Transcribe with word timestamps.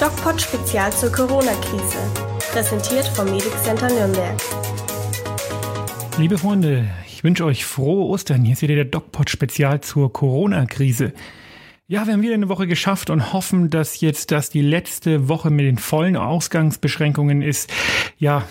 DocPod 0.00 0.42
Spezial 0.42 0.92
zur 0.92 1.10
Corona-Krise. 1.10 1.96
Präsentiert 2.52 3.08
vom 3.08 3.30
Medic 3.30 3.52
Center 3.64 3.88
Nürnberg. 3.88 4.36
Liebe 6.18 6.36
Freunde, 6.36 6.84
ich 7.06 7.24
wünsche 7.24 7.46
euch 7.46 7.64
frohe 7.64 8.04
Ostern. 8.04 8.44
Hier 8.44 8.52
ist 8.52 8.60
wieder 8.60 8.74
der 8.74 8.84
DocPod 8.84 9.30
Spezial 9.30 9.80
zur 9.80 10.12
Corona-Krise. 10.12 11.14
Ja, 11.88 12.06
wir 12.06 12.12
haben 12.12 12.20
wieder 12.20 12.34
eine 12.34 12.50
Woche 12.50 12.66
geschafft 12.66 13.08
und 13.08 13.32
hoffen, 13.32 13.70
dass 13.70 14.02
jetzt 14.02 14.32
das 14.32 14.50
die 14.50 14.60
letzte 14.60 15.30
Woche 15.30 15.48
mit 15.48 15.64
den 15.64 15.78
vollen 15.78 16.18
Ausgangsbeschränkungen 16.18 17.40
ist. 17.40 17.72
Ja, 18.18 18.42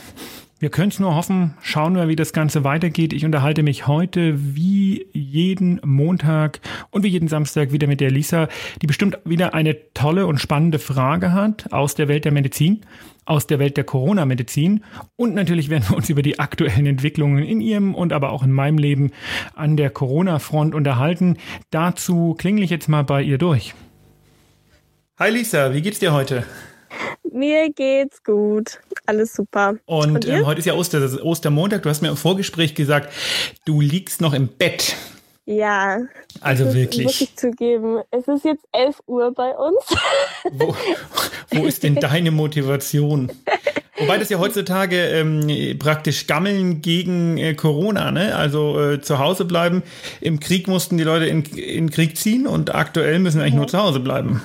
wir 0.59 0.69
können 0.69 0.89
es 0.89 0.99
nur 0.99 1.15
hoffen. 1.15 1.55
Schauen 1.61 1.95
wir, 1.95 2.07
wie 2.07 2.15
das 2.15 2.31
Ganze 2.31 2.63
weitergeht. 2.63 3.11
Ich 3.11 3.25
unterhalte 3.25 3.61
mich 3.61 3.87
heute 3.87 4.35
wie 4.55 5.05
jeden 5.11 5.81
Montag 5.83 6.61
und 6.91 7.03
wie 7.03 7.09
jeden 7.09 7.27
Samstag 7.27 7.73
wieder 7.73 7.87
mit 7.87 7.99
der 7.99 8.09
Lisa, 8.09 8.47
die 8.81 8.87
bestimmt 8.87 9.17
wieder 9.25 9.53
eine 9.53 9.75
tolle 9.93 10.27
und 10.27 10.39
spannende 10.39 10.79
Frage 10.79 11.33
hat 11.33 11.73
aus 11.73 11.95
der 11.95 12.07
Welt 12.07 12.23
der 12.23 12.31
Medizin, 12.31 12.85
aus 13.25 13.47
der 13.47 13.59
Welt 13.59 13.75
der 13.75 13.83
Corona-Medizin. 13.83 14.83
Und 15.17 15.35
natürlich 15.35 15.69
werden 15.69 15.89
wir 15.89 15.97
uns 15.97 16.09
über 16.09 16.21
die 16.21 16.39
aktuellen 16.39 16.85
Entwicklungen 16.85 17.43
in 17.43 17.59
ihrem 17.59 17.93
und 17.93 18.13
aber 18.13 18.31
auch 18.31 18.43
in 18.43 18.53
meinem 18.53 18.77
Leben 18.77 19.11
an 19.55 19.75
der 19.75 19.89
Corona-Front 19.89 20.73
unterhalten. 20.73 21.37
Dazu 21.69 22.33
klingle 22.37 22.63
ich 22.63 22.69
jetzt 22.69 22.87
mal 22.87 23.03
bei 23.03 23.21
ihr 23.21 23.37
durch. 23.37 23.75
Hi 25.19 25.29
Lisa, 25.31 25.73
wie 25.73 25.81
geht's 25.81 25.99
dir 25.99 26.13
heute? 26.13 26.45
Mir 27.29 27.69
geht's 27.73 28.23
gut. 28.23 28.79
Alles 29.05 29.33
super. 29.33 29.75
Und, 29.85 30.15
Und 30.15 30.27
ähm, 30.27 30.45
heute 30.45 30.59
ist 30.59 30.65
ja 30.65 30.73
Oster, 30.73 31.23
Ostermontag. 31.23 31.83
Du 31.83 31.89
hast 31.89 32.01
mir 32.01 32.09
im 32.09 32.17
Vorgespräch 32.17 32.75
gesagt, 32.75 33.13
du 33.65 33.81
liegst 33.81 34.21
noch 34.21 34.33
im 34.33 34.47
Bett. 34.47 34.95
Ja. 35.45 35.99
Also 36.41 36.73
wirklich. 36.73 37.05
Muss 37.05 37.21
ich 37.21 37.35
zugeben. 37.35 38.01
Es 38.11 38.27
ist 38.27 38.45
jetzt 38.45 38.65
11 38.71 39.01
Uhr 39.05 39.31
bei 39.33 39.51
uns. 39.51 39.77
Wo, 40.51 40.75
wo 41.51 41.65
ist 41.65 41.83
denn 41.83 41.95
deine 41.95 42.31
Motivation? 42.31 43.31
Wobei 43.97 44.17
das 44.17 44.29
ja 44.29 44.39
heutzutage 44.39 44.97
ähm, 44.97 45.77
praktisch 45.79 46.27
Gammeln 46.27 46.81
gegen 46.81 47.37
äh, 47.37 47.53
Corona, 47.53 48.11
ne? 48.11 48.35
Also 48.35 48.79
äh, 48.79 49.01
zu 49.01 49.19
Hause 49.19 49.45
bleiben. 49.45 49.83
Im 50.19 50.39
Krieg 50.39 50.67
mussten 50.67 50.97
die 50.97 51.03
Leute 51.03 51.25
in, 51.27 51.43
in 51.43 51.89
Krieg 51.91 52.17
ziehen 52.17 52.45
und 52.45 52.75
aktuell 52.75 53.19
müssen 53.19 53.39
eigentlich 53.39 53.53
ja. 53.53 53.59
nur 53.59 53.67
zu 53.67 53.77
Hause 53.77 53.99
bleiben. 54.01 54.41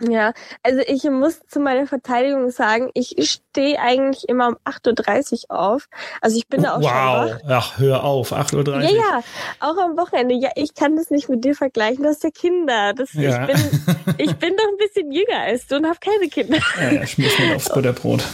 Ja, 0.00 0.32
also 0.64 0.80
ich 0.86 1.04
muss 1.04 1.40
zu 1.46 1.60
meiner 1.60 1.86
Verteidigung 1.86 2.50
sagen, 2.50 2.90
ich 2.94 3.14
stehe 3.20 3.78
eigentlich 3.78 4.28
immer 4.28 4.48
um 4.48 4.56
8.30 4.64 5.50
Uhr 5.50 5.58
auf. 5.58 5.88
Also 6.20 6.36
ich 6.36 6.48
bin 6.48 6.62
da 6.62 6.74
auch 6.74 6.80
wow. 6.80 6.88
schon 6.88 6.90
wach. 6.90 7.40
Ach, 7.48 7.78
hör 7.78 8.04
auf, 8.04 8.32
8.30 8.32 8.56
Uhr. 8.66 8.80
Ja, 8.80 8.90
ja, 8.90 9.20
auch 9.60 9.76
am 9.78 9.96
Wochenende. 9.96 10.34
Ja, 10.34 10.50
ich 10.56 10.74
kann 10.74 10.96
das 10.96 11.10
nicht 11.10 11.28
mit 11.28 11.44
dir 11.44 11.54
vergleichen, 11.54 12.02
du 12.02 12.08
hast 12.08 12.24
ja 12.24 12.30
Kinder. 12.30 12.92
Das, 12.94 13.12
ja. 13.12 13.46
ich, 13.48 13.54
bin, 13.54 14.14
ich 14.18 14.36
bin 14.36 14.56
doch 14.56 14.66
ein 14.66 14.76
bisschen 14.78 15.12
jünger 15.12 15.38
als 15.38 15.68
du 15.68 15.76
und 15.76 15.86
habe 15.86 15.98
keine 16.00 16.28
Kinder. 16.28 16.58
Ja, 16.80 16.90
ja 16.90 17.06
schmiss 17.06 17.38
mir 17.38 17.54
aufs 17.54 17.72
Butterbrot. 17.72 18.24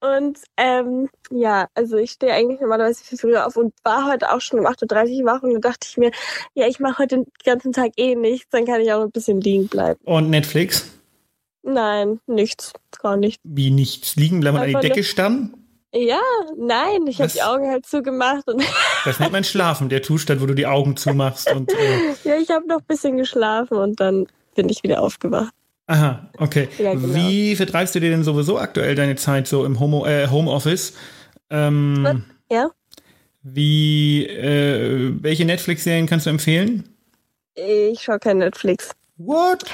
Und 0.00 0.38
ähm, 0.58 1.08
ja, 1.30 1.68
also 1.74 1.96
ich 1.96 2.10
stehe 2.10 2.34
eigentlich 2.34 2.60
normalerweise 2.60 3.02
viel 3.02 3.16
früher 3.16 3.46
auf 3.46 3.56
und 3.56 3.72
war 3.82 4.06
heute 4.06 4.32
auch 4.32 4.42
schon 4.42 4.60
um 4.60 4.66
8.30 4.66 5.20
Uhr 5.20 5.24
wach 5.24 5.42
und 5.42 5.54
da 5.54 5.60
dachte 5.60 5.88
ich 5.90 5.96
mir, 5.96 6.10
ja, 6.52 6.66
ich 6.66 6.78
mache 6.78 6.98
heute 6.98 7.16
den 7.16 7.26
ganzen 7.44 7.72
Tag 7.72 7.92
eh 7.96 8.14
nichts, 8.14 8.48
dann 8.50 8.66
kann 8.66 8.82
ich 8.82 8.92
auch 8.92 9.02
ein 9.02 9.10
bisschen 9.10 9.40
liegen 9.40 9.68
bleiben. 9.68 9.98
Und 10.04 10.28
Netflix? 10.28 10.95
Nein, 11.66 12.20
nichts, 12.26 12.72
gar 13.02 13.16
nicht. 13.16 13.40
Wie 13.42 13.70
nichts? 13.70 14.14
Liegen 14.14 14.40
bleiben 14.40 14.56
an 14.56 14.68
die 14.68 14.74
Decke 14.74 15.02
starren? 15.02 15.52
Ja, 15.92 16.20
nein, 16.56 17.06
ich 17.08 17.20
habe 17.20 17.32
die 17.32 17.42
Augen 17.42 17.68
halt 17.68 17.86
zugemacht. 17.86 18.46
Und 18.46 18.62
das 19.04 19.18
nennt 19.18 19.32
man 19.32 19.42
Schlafen, 19.42 19.88
der 19.88 20.02
Zustand, 20.02 20.40
wo 20.40 20.46
du 20.46 20.54
die 20.54 20.66
Augen 20.66 20.96
zumachst. 20.96 21.50
Und, 21.52 21.72
äh 21.72 22.14
ja, 22.24 22.36
ich 22.36 22.50
habe 22.50 22.68
noch 22.68 22.78
ein 22.78 22.86
bisschen 22.86 23.16
geschlafen 23.16 23.78
und 23.78 23.98
dann 23.98 24.26
bin 24.54 24.68
ich 24.68 24.82
wieder 24.84 25.02
aufgewacht. 25.02 25.52
Aha, 25.88 26.30
okay. 26.38 26.68
Ja, 26.78 26.94
genau. 26.94 27.14
Wie 27.14 27.56
vertreibst 27.56 27.94
du 27.94 28.00
dir 28.00 28.10
denn 28.10 28.24
sowieso 28.24 28.58
aktuell 28.58 28.94
deine 28.94 29.16
Zeit 29.16 29.48
so 29.48 29.64
im 29.64 29.80
Home, 29.80 30.06
äh, 30.08 30.28
Homeoffice? 30.28 30.94
Ähm, 31.50 32.24
ja. 32.50 32.70
Wie, 33.42 34.26
äh, 34.26 35.14
welche 35.20 35.44
Netflix-Serien 35.44 36.06
kannst 36.06 36.26
du 36.26 36.30
empfehlen? 36.30 36.96
Ich 37.54 38.02
schaue 38.02 38.18
kein 38.18 38.38
Netflix. 38.38 38.90
What? 39.16 39.64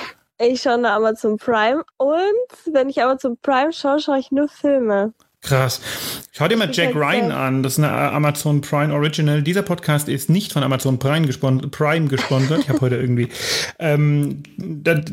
Ich 0.44 0.62
schaue 0.62 0.78
nur 0.78 0.90
Amazon 0.90 1.36
Prime 1.36 1.84
und 1.98 2.74
wenn 2.74 2.88
ich 2.88 3.00
Amazon 3.00 3.36
Prime 3.40 3.72
schaue, 3.72 4.00
schaue 4.00 4.18
ich 4.18 4.32
nur 4.32 4.48
Filme. 4.48 5.12
Krass. 5.40 5.80
Schau 6.32 6.48
dir 6.48 6.56
mal 6.56 6.68
Jack 6.72 6.96
Ryan 6.96 7.30
an. 7.30 7.62
Das 7.62 7.74
ist 7.74 7.78
eine 7.78 7.92
Amazon 7.92 8.60
Prime 8.60 8.92
Original. 8.92 9.42
Dieser 9.42 9.62
Podcast 9.62 10.08
ist 10.08 10.30
nicht 10.30 10.52
von 10.52 10.64
Amazon 10.64 10.98
Prime, 10.98 11.28
gespon 11.28 11.70
Prime 11.70 12.08
gesponsert. 12.08 12.58
Ich 12.58 12.68
habe 12.68 12.80
heute 12.80 12.96
irgendwie. 12.96 13.28
Ähm, 13.78 14.42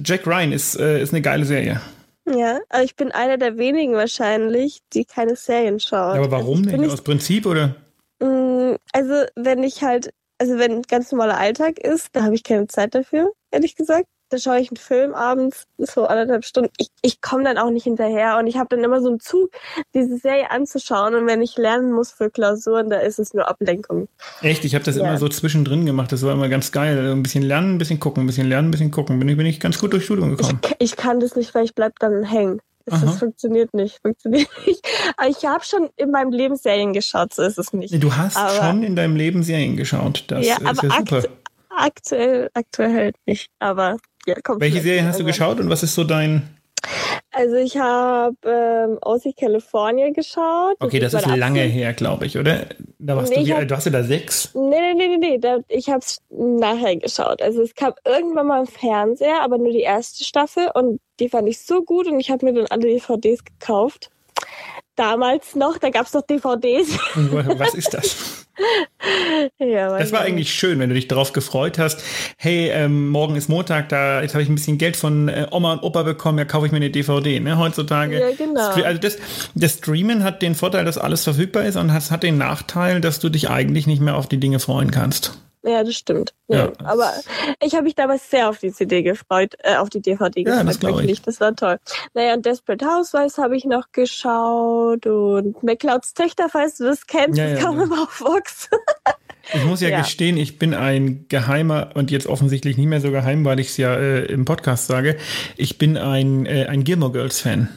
Jack 0.04 0.26
Ryan 0.26 0.52
ist, 0.52 0.80
äh, 0.80 1.00
ist 1.00 1.14
eine 1.14 1.22
geile 1.22 1.46
Serie. 1.46 1.80
Ja, 2.28 2.60
aber 2.70 2.84
ich 2.84 2.96
bin 2.96 3.12
einer 3.12 3.38
der 3.38 3.60
wenigen 3.60 3.94
wahrscheinlich, 3.94 4.80
die 4.94 5.06
keine 5.06 5.36
Serien 5.36 5.80
schauen. 5.80 6.18
aber 6.18 6.32
warum 6.32 6.66
also 6.66 6.78
nicht? 6.78 6.92
Aus 6.92 7.04
Prinzip 7.04 7.46
oder? 7.46 7.76
Mm, 8.20 8.78
also 8.94 9.26
wenn 9.36 9.62
ich 9.64 9.84
halt, 9.84 10.12
also 10.40 10.58
wenn 10.58 10.82
ganz 10.82 11.12
normaler 11.12 11.38
Alltag 11.38 11.78
ist, 11.78 12.10
da 12.14 12.24
habe 12.24 12.34
ich 12.34 12.44
keine 12.44 12.66
Zeit 12.66 12.96
dafür, 12.96 13.32
ehrlich 13.52 13.76
gesagt 13.76 14.08
da 14.30 14.38
schaue 14.38 14.60
ich 14.60 14.70
einen 14.70 14.78
Film 14.78 15.14
abends, 15.14 15.68
so 15.78 16.06
anderthalb 16.06 16.46
Stunden. 16.46 16.72
Ich, 16.78 16.90
ich 17.02 17.22
komme 17.22 17.44
dann 17.44 17.58
auch 17.58 17.72
nicht 17.72 17.84
hinterher 17.84 18.38
und 18.38 18.48
ich 18.48 18.58
habe 18.58 18.76
dann 18.76 18.84
immer 18.84 19.02
so 19.02 19.10
einen 19.10 19.20
Zug, 19.20 19.52
diese 19.94 20.18
Serie 20.18 20.52
anzuschauen 20.52 21.16
und 21.16 21.26
wenn 21.28 21.42
ich 21.42 21.58
lernen 21.58 21.92
muss 21.92 22.12
für 22.12 22.30
Klausuren, 22.30 22.90
da 22.90 22.98
ist 22.98 23.20
es 23.20 23.34
nur 23.34 23.48
Ablenkung. 23.48 24.08
Echt? 24.42 24.66
Ich 24.66 24.76
habe 24.76 24.86
das 24.86 24.96
ja. 24.96 25.04
immer 25.04 25.18
so 25.18 25.28
zwischendrin 25.28 25.86
gemacht, 25.86 26.12
das 26.12 26.24
war 26.24 26.34
immer 26.34 26.50
ganz 26.50 26.72
geil. 26.72 27.12
Ein 27.12 27.24
bisschen 27.24 27.44
lernen, 27.44 27.76
ein 27.76 27.78
bisschen 27.78 28.00
gucken, 28.00 28.24
ein 28.24 28.28
bisschen 28.28 28.48
lernen, 28.48 28.70
ein 28.70 28.72
bisschen 28.72 28.92
gucken. 28.92 29.20
Bin 29.20 29.30
ich, 29.30 29.38
bin 29.38 29.46
ich 29.46 29.60
ganz 29.60 29.80
gut 29.80 29.94
durch 29.94 30.06
Studium 30.06 30.36
gekommen. 30.36 30.60
Ich, 30.78 30.92
ich 30.92 30.96
kann 30.96 31.20
das 31.20 31.36
nicht, 31.36 31.54
weil 31.56 31.66
ich 31.66 31.76
bleib 31.76 31.98
dann 32.00 32.24
hängen. 32.24 32.62
Das, 32.86 33.02
das, 33.02 33.20
funktioniert 33.20 33.74
nicht, 33.74 34.00
funktioniert 34.02 34.50
nicht. 34.66 34.88
Aber 35.18 35.30
ich 35.30 35.46
habe 35.46 35.64
schon 35.64 35.90
in 35.96 36.12
meinem 36.12 36.32
Leben 36.32 36.56
Serien 36.56 36.94
geschaut, 36.94 37.34
so 37.34 37.44
ist 37.44 37.60
es 37.60 37.74
nicht. 37.74 38.02
Du 38.02 38.16
hast 38.16 38.38
aber, 38.38 38.54
schon 38.54 38.84
in 38.84 38.96
deinem 38.96 39.16
Leben 39.16 39.44
Serien 39.44 39.76
geschaut. 39.76 40.24
Das 40.28 40.46
ja, 40.46 40.56
ist 40.56 40.66
aber 40.66 40.88
ja 40.88 40.98
super. 40.98 41.18
Akt, 41.18 41.30
aktuell, 41.70 42.50
aktuell 42.54 42.94
halt 42.94 43.16
nicht. 43.26 43.50
Aber 43.60 43.98
ja, 44.30 44.36
kommt 44.42 44.62
Welche 44.62 44.82
Serien 44.82 45.06
hast 45.06 45.20
du 45.20 45.26
geschaut 45.26 45.60
und 45.60 45.70
was 45.70 45.84
ist 45.84 45.96
so 45.96 46.04
dein. 46.04 46.50
Also 47.32 47.56
ich 47.56 47.78
habe 47.78 48.36
ähm, 48.44 48.98
Aussie 49.02 49.34
California 49.34 50.10
geschaut. 50.12 50.76
Okay, 50.80 51.00
das 51.00 51.14
ist, 51.14 51.28
ist 51.28 51.36
lange 51.36 51.62
her, 51.62 51.94
glaube 51.94 52.26
ich, 52.26 52.38
oder? 52.38 52.66
Da 52.98 53.16
warst 53.16 53.32
nee, 53.32 53.42
du, 53.42 53.46
wie 53.46 53.54
alt? 53.54 53.70
Warst 53.70 53.86
du 53.86 53.92
da 53.92 54.04
sechs? 54.04 54.54
Nee, 54.56 54.70
nee, 54.70 54.94
nee, 54.94 55.08
nee, 55.08 55.18
nee. 55.18 55.38
Da, 55.38 55.60
ich 55.68 55.90
habe 55.90 56.00
es 56.00 56.20
nachher 56.30 56.96
geschaut. 56.96 57.42
Also 57.42 57.62
es 57.62 57.76
kam 57.76 57.94
irgendwann 58.06 58.48
mal 58.48 58.62
im 58.62 58.68
Fernseher, 58.68 59.42
aber 59.42 59.58
nur 59.58 59.72
die 59.72 59.82
erste 59.82 60.24
Staffel 60.24 60.70
und 60.74 61.00
die 61.20 61.30
fand 61.30 61.48
ich 61.48 61.60
so 61.60 61.84
gut 61.84 62.08
und 62.08 62.20
ich 62.20 62.32
habe 62.32 62.46
mir 62.46 62.54
dann 62.54 62.68
alle 62.68 62.88
DVDs 62.88 63.44
gekauft. 63.44 64.10
Damals 64.96 65.56
noch, 65.56 65.78
da 65.78 65.90
gab 65.90 66.08
es 66.08 66.14
noch 66.14 66.24
DVDs. 66.24 66.98
Was 67.16 67.74
ist 67.74 67.94
das? 67.94 68.39
ja, 69.60 69.98
das 69.98 70.12
war 70.12 70.22
eigentlich 70.22 70.54
schön, 70.54 70.80
wenn 70.80 70.90
du 70.90 70.96
dich 70.96 71.08
darauf 71.08 71.34
gefreut 71.34 71.80
hast. 71.80 72.04
Hey, 72.38 72.70
ähm, 72.70 73.10
morgen 73.10 73.36
ist 73.36 73.50
Montag, 73.50 73.90
da 73.90 74.22
jetzt 74.22 74.34
habe 74.34 74.44
ich 74.44 74.50
ein 74.50 74.56
bisschen 74.56 74.78
Geld 74.78 74.98
von 74.98 75.30
äh, 75.30 75.48
Oma 75.52 75.74
und 75.74 75.84
Opa 75.84 76.04
bekommen, 76.04 76.38
ja 76.38 76.46
kaufe 76.46 76.66
ich 76.66 76.72
mir 76.72 76.78
eine 76.78 76.90
DVD. 76.90 77.40
Ne, 77.40 77.58
heutzutage. 77.58 78.20
Ja, 78.20 78.32
genau. 78.36 78.70
Also 78.84 79.00
das, 79.00 79.18
das 79.56 79.74
Streamen 79.74 80.24
hat 80.24 80.42
den 80.42 80.56
Vorteil, 80.56 80.86
dass 80.86 80.98
alles 80.98 81.24
verfügbar 81.24 81.66
ist 81.66 81.76
und 81.76 81.90
es 81.90 82.12
hat 82.12 82.24
den 82.24 82.38
Nachteil, 82.38 83.02
dass 83.02 83.20
du 83.20 83.30
dich 83.30 83.50
eigentlich 83.50 83.88
nicht 83.88 84.02
mehr 84.02 84.16
auf 84.16 84.28
die 84.28 84.40
Dinge 84.40 84.60
freuen 84.60 84.92
kannst. 84.92 85.38
Ja, 85.64 85.84
das 85.84 85.96
stimmt. 85.96 86.34
Ja. 86.48 86.66
ja. 86.66 86.74
Aber 86.84 87.12
ich 87.62 87.74
habe 87.74 87.84
mich 87.84 87.96
damals 87.96 88.30
sehr 88.30 88.50
auf 88.50 88.60
die 88.60 88.72
CD 88.72 89.04
gefreut, 89.04 89.56
äh, 89.60 89.76
auf 89.76 89.90
die 89.90 90.02
DVD 90.02 90.44
gefreut. 90.44 90.60
Ja, 90.60 90.64
das 90.64 90.82
wirklich. 90.82 91.12
Ich. 91.12 91.22
Das 91.22 91.42
war 91.42 91.56
toll. 91.56 91.80
Naja, 92.14 92.34
und 92.34 92.46
Desperate 92.46 92.86
Housewives 92.86 93.38
habe 93.38 93.58
ich 93.58 93.66
noch 93.66 93.92
geschaut 93.92 95.06
und 95.06 95.62
McClouds 95.62 96.14
Töchter, 96.14 96.48
falls 96.50 96.78
du 96.78 96.86
das 96.86 97.08
kennst, 97.08 97.38
ja, 97.38 97.50
das 97.50 97.60
ja, 97.60 97.66
kam 97.66 97.80
immer 97.80 98.04
auf 98.04 98.22
Vox. 98.22 98.70
Ich 99.52 99.66
muss 99.66 99.82
ja, 99.82 99.90
ja, 99.90 100.02
gestehen, 100.02 100.38
ich 100.38 100.60
bin 100.60 100.76
ein 100.76 101.26
geheimer 101.28 101.90
und 101.96 102.12
jetzt 102.12 102.28
offensichtlich 102.28 102.78
nicht 102.78 102.86
mehr 102.86 103.02
so 103.02 103.10
geheim, 103.10 103.46
weil 103.46 103.60
ich 103.60 103.70
es 103.70 103.78
ja 103.78 103.96
äh, 103.96 104.26
im 104.26 104.46
Podcast 104.46 104.86
sage. 104.86 105.18
Ich 105.58 105.80
bin 105.80 105.98
ein, 105.98 106.46
äh, 106.46 106.66
ein 106.66 106.84
Gilmore 106.84 107.14
Girls 107.14 107.42
Fan. 107.42 107.70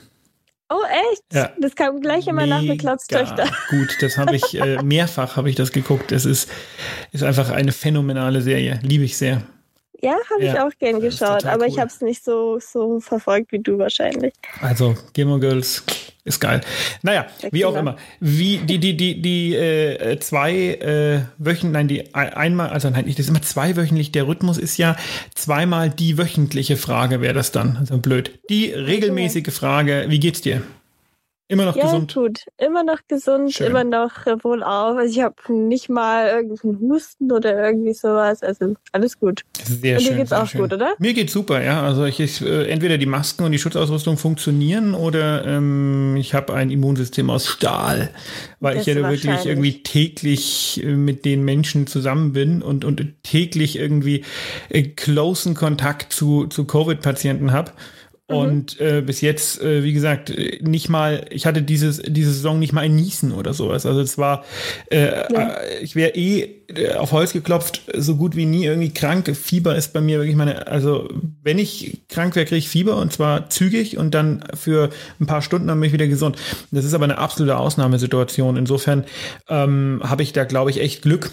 Oh, 0.73 0.83
echt? 1.11 1.23
Ja. 1.33 1.51
Das 1.59 1.75
kam 1.75 2.01
gleich 2.01 2.27
immer 2.27 2.47
nach 2.47 2.63
McClouds 2.63 3.07
Töchter. 3.07 3.45
Gut, 3.71 3.97
das 4.01 4.17
habe 4.17 4.37
ich 4.37 4.55
äh, 4.59 4.83
mehrfach 4.83 5.37
habe 5.37 5.51
ich 5.51 5.57
das 5.57 5.73
geguckt. 5.73 6.13
Es 6.13 6.25
ist, 6.25 6.51
ist 7.11 7.23
einfach 7.23 7.51
eine 7.51 7.73
phänomenale 7.73 8.41
Serie. 8.41 8.81
Liebe 8.83 9.05
ich 9.05 9.17
sehr. 9.17 9.43
Ja, 10.01 10.17
habe 10.31 10.45
ja, 10.45 10.53
ich 10.53 10.61
auch 10.61 10.79
gern 10.79 11.01
geschaut, 11.01 11.45
aber 11.45 11.65
cool. 11.65 11.69
ich 11.69 11.79
habe 11.79 11.89
es 11.89 12.01
nicht 12.01 12.25
so, 12.25 12.59
so 12.59 13.01
verfolgt 13.01 13.53
wie 13.53 13.61
du 13.61 13.79
wahrscheinlich. 13.79 14.33
Also, 14.61 14.97
Gilmore 15.13 15.41
Girls 15.41 15.85
ist 16.25 16.41
geil. 16.41 16.61
Naja, 17.03 17.27
wie 17.51 17.65
auch 17.65 17.75
immer. 17.75 17.97
Wie 18.21 18.59
die, 18.59 18.79
die, 18.79 18.97
die, 18.97 19.21
die 19.21 19.55
äh, 19.55 20.19
zwei 20.21 20.53
äh, 20.55 21.23
Wöchen, 21.39 21.73
nein, 21.73 21.89
die 21.89 22.15
einmal, 22.15 22.71
also 22.71 22.91
nein, 22.91 23.07
das 23.07 23.19
ist 23.19 23.29
immer 23.29 23.43
zweiwöchentlich. 23.43 24.13
Der 24.13 24.29
Rhythmus 24.29 24.59
ist 24.59 24.77
ja 24.77 24.97
zweimal 25.35 25.91
die 25.91 26.19
wöchentliche 26.19 26.77
Frage, 26.77 27.21
wäre 27.21 27.35
das 27.35 27.51
dann. 27.51 27.77
Also 27.77 27.99
blöd. 27.99 28.39
Die 28.51 28.67
regelmäßige 28.67 29.53
Frage, 29.53 30.07
wie 30.09 30.21
geht's 30.21 30.41
dir? 30.41 30.63
Immer 31.49 31.67
noch 31.67 31.77
ja, 31.77 31.85
gesund. 31.85 32.15
gut. 32.15 32.45
Immer 32.57 32.83
noch 32.83 33.01
gesund, 33.09 33.53
Schön. 33.53 33.67
immer 33.67 33.85
noch 33.85 34.27
äh, 34.27 34.43
wohlauf. 34.43 34.97
Also 34.97 35.13
ich 35.13 35.23
habe 35.23 35.35
nicht 35.53 35.91
mal 35.91 36.29
irgendeinen 36.29 36.79
Husten 36.91 37.31
oder 37.31 37.67
irgendwie 37.67 37.93
sowas. 37.93 38.43
Also 38.43 38.75
alles 38.93 39.19
gut. 39.19 39.43
Sehr 39.63 39.97
Und 39.97 40.01
dir 40.03 40.07
schön. 40.09 40.17
geht's 40.17 40.31
sehr 40.31 40.43
auch 40.43 40.47
schön. 40.47 40.63
gut, 40.63 40.73
oder? 40.73 40.95
Mir 40.99 41.13
geht's 41.13 41.33
super, 41.33 41.63
ja. 41.63 41.83
Also 41.83 42.07
ich, 42.07 42.21
ich 42.21 42.41
äh, 42.41 42.69
entweder 42.71 42.97
die 42.97 43.07
Masken 43.07 43.45
und 43.45 43.53
die 43.53 43.59
Schutzausrüstung 43.59 44.17
funktionieren 44.17 44.95
oder 44.95 45.45
ähm, 45.45 46.17
ich 46.17 46.33
habe 46.33 46.55
ein 46.55 46.71
Immunsystem 46.71 47.29
aus 47.29 47.47
Stahl, 47.47 48.11
weil 48.61 48.77
Das 48.77 48.87
ich 48.87 48.95
ja 48.95 49.09
wirklich 49.09 49.45
irgendwie 49.45 49.83
täglich 49.83 50.83
äh, 50.83 50.87
mit 50.95 51.25
den 51.27 51.45
Menschen 51.45 51.87
zusammen 51.87 52.33
bin 52.33 52.63
und 52.63 52.85
und 52.87 53.05
täglich 53.25 53.79
irgendwie 53.79 54.25
äh, 54.71 54.83
closen 54.85 55.55
Kontakt 55.55 56.13
zu 56.15 56.47
zu 56.47 56.65
Covid-Patienten 56.65 57.53
habe. 57.53 57.73
Mhm. 58.33 58.39
Und 58.39 58.81
äh, 58.81 59.03
bis 59.05 59.21
jetzt, 59.21 59.63
äh, 59.63 59.85
wie 59.85 59.93
gesagt, 59.93 60.31
äh, 60.31 60.59
nicht 60.63 60.89
mal, 60.89 61.27
ich 61.31 61.47
hatte 61.47 61.63
dieses, 61.63 62.03
diese 62.05 62.33
Saison 62.33 62.59
nicht 62.59 62.73
mal 62.73 62.83
ein 62.83 62.95
Niesen 62.95 63.33
oder 63.33 63.55
sowas. 63.55 63.87
Also 63.87 64.01
es 64.01 64.19
war, 64.19 64.45
äh, 64.91 65.07
äh, 65.07 65.79
ich 65.81 65.95
wäre 65.95 66.15
eh 66.15 66.63
äh, 66.75 66.95
auf 66.95 67.13
Holz 67.13 67.33
geklopft, 67.33 67.83
so 67.95 68.17
gut 68.17 68.37
wie 68.37 68.47
nie 68.47 68.65
irgendwie 68.65 68.91
krank. 68.91 69.35
Fieber 69.37 69.77
ist 69.77 69.93
bei 69.93 70.01
mir 70.01 70.19
wirklich 70.19 70.37
meine, 70.37 70.67
also 70.67 71.09
wenn 71.43 71.59
ich 71.59 72.03
krank 72.09 72.35
wäre, 72.35 72.47
kriege 72.47 72.59
ich 72.59 72.69
Fieber 72.69 72.97
und 72.97 73.13
zwar 73.13 73.51
zügig 73.51 73.99
und 73.99 74.15
dann 74.15 74.45
für 74.55 74.91
ein 75.21 75.27
paar 75.27 75.43
Stunden 75.43 75.69
dann 75.69 75.81
bin 75.81 75.87
ich 75.87 75.93
wieder 75.93 76.09
gesund. 76.09 76.37
Das 76.71 76.85
ist 76.85 76.95
aber 76.95 77.05
eine 77.05 77.19
absolute 77.19 77.57
Ausnahmesituation. 77.57 78.57
Insofern 78.57 79.05
ähm, 79.49 80.01
habe 80.03 80.23
ich 80.23 80.33
da, 80.33 80.45
glaube 80.45 80.71
ich, 80.71 80.81
echt 80.81 81.03
Glück. 81.03 81.31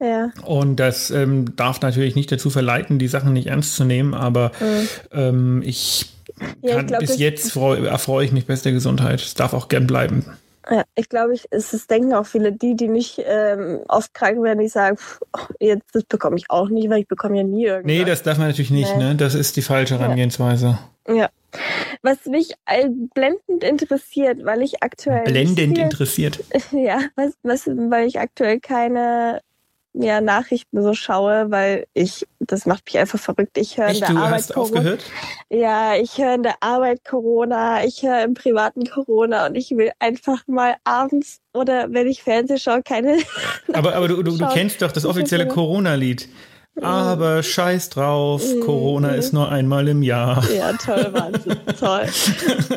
Ja. 0.00 0.30
Und 0.44 0.76
das 0.76 1.10
ähm, 1.10 1.56
darf 1.56 1.82
natürlich 1.82 2.16
nicht 2.16 2.32
dazu 2.32 2.50
verleiten, 2.50 2.98
die 2.98 3.08
Sachen 3.08 3.32
nicht 3.34 3.48
ernst 3.48 3.76
zu 3.76 3.84
nehmen, 3.84 4.14
aber 4.14 4.50
ähm, 5.12 5.62
ich 5.64 6.10
Mhm. 6.40 6.46
Ja, 6.62 6.70
ich 6.70 6.76
kann, 6.76 6.86
glaub, 6.86 7.00
bis 7.00 7.18
jetzt 7.18 7.52
freu, 7.52 7.76
erfreue 7.84 8.24
ich 8.24 8.32
mich 8.32 8.46
bester 8.46 8.72
Gesundheit. 8.72 9.20
Es 9.20 9.34
darf 9.34 9.52
auch 9.52 9.68
gern 9.68 9.86
bleiben. 9.86 10.24
Ja, 10.70 10.84
ich 10.94 11.08
glaube, 11.08 11.34
ich, 11.34 11.46
es 11.50 11.72
es 11.72 11.86
denken 11.86 12.14
auch 12.14 12.26
viele, 12.26 12.52
die, 12.52 12.76
die 12.76 12.88
nicht 12.88 13.20
ähm, 13.24 13.80
oft 13.88 14.12
krank 14.14 14.42
werden, 14.42 14.60
die 14.60 14.68
sagen, 14.68 14.98
pff, 14.98 15.20
jetzt 15.58 15.86
das 15.94 16.04
bekomme 16.04 16.36
ich 16.36 16.44
auch 16.48 16.68
nicht, 16.68 16.88
weil 16.90 17.00
ich 17.00 17.08
bekomme 17.08 17.38
ja 17.38 17.42
nie 17.42 17.64
irgendwas. 17.64 17.86
Nee, 17.86 18.04
das 18.04 18.22
darf 18.22 18.38
man 18.38 18.48
natürlich 18.48 18.70
nicht, 18.70 18.94
Nee. 18.96 19.04
ne? 19.04 19.14
Das 19.16 19.34
ist 19.34 19.56
die 19.56 19.62
falsche 19.62 19.98
Herangehensweise. 19.98 20.78
ja. 21.08 21.28
Was 22.02 22.24
mich 22.26 22.54
blendend 23.14 23.64
interessiert, 23.64 24.44
weil 24.44 24.62
ich 24.62 24.84
aktuell 24.84 25.24
Blendend 25.24 25.76
interessiert. 25.76 26.38
ja, 26.70 27.00
was, 27.16 27.32
was, 27.42 27.66
weil 27.66 28.06
ich 28.06 28.20
aktuell 28.20 28.60
keine 28.60 29.40
ja, 29.92 30.20
Nachrichten 30.20 30.82
so 30.82 30.94
schaue, 30.94 31.50
weil 31.50 31.86
ich, 31.94 32.26
das 32.38 32.64
macht 32.64 32.84
mich 32.86 32.98
einfach 32.98 33.18
verrückt. 33.18 33.58
Ich 33.58 33.76
höre 33.76 33.88
in 33.88 33.98
der 33.98 34.08
du 34.10 34.16
Arbeit 34.16 34.32
hast 34.34 34.54
Corona. 34.54 34.78
aufgehört? 34.78 35.04
Ja, 35.50 35.96
ich 35.96 36.18
höre 36.18 36.34
in 36.34 36.42
der 36.42 36.54
Arbeit 36.60 37.04
Corona, 37.04 37.84
ich 37.84 38.02
höre 38.02 38.22
im 38.22 38.34
privaten 38.34 38.84
Corona 38.84 39.46
und 39.46 39.56
ich 39.56 39.70
will 39.72 39.90
einfach 39.98 40.46
mal 40.46 40.76
abends 40.84 41.40
oder 41.52 41.92
wenn 41.92 42.06
ich 42.06 42.22
Fernseh 42.22 42.58
schaue, 42.58 42.82
keine. 42.82 43.18
Aber, 43.72 43.94
aber 43.94 44.08
du, 44.08 44.22
du, 44.22 44.36
du 44.36 44.48
kennst 44.52 44.82
doch 44.82 44.92
das 44.92 45.04
offizielle 45.04 45.48
Corona-Lied. 45.48 46.28
Aber 46.82 47.42
scheiß 47.42 47.90
drauf, 47.90 48.42
Mhm. 48.42 48.60
Corona 48.60 49.10
ist 49.10 49.32
nur 49.32 49.50
einmal 49.50 49.88
im 49.88 50.02
Jahr. 50.02 50.44
Ja, 50.50 50.72
toll, 50.72 51.08
Wahnsinn, 51.12 51.58
toll. 51.78 52.06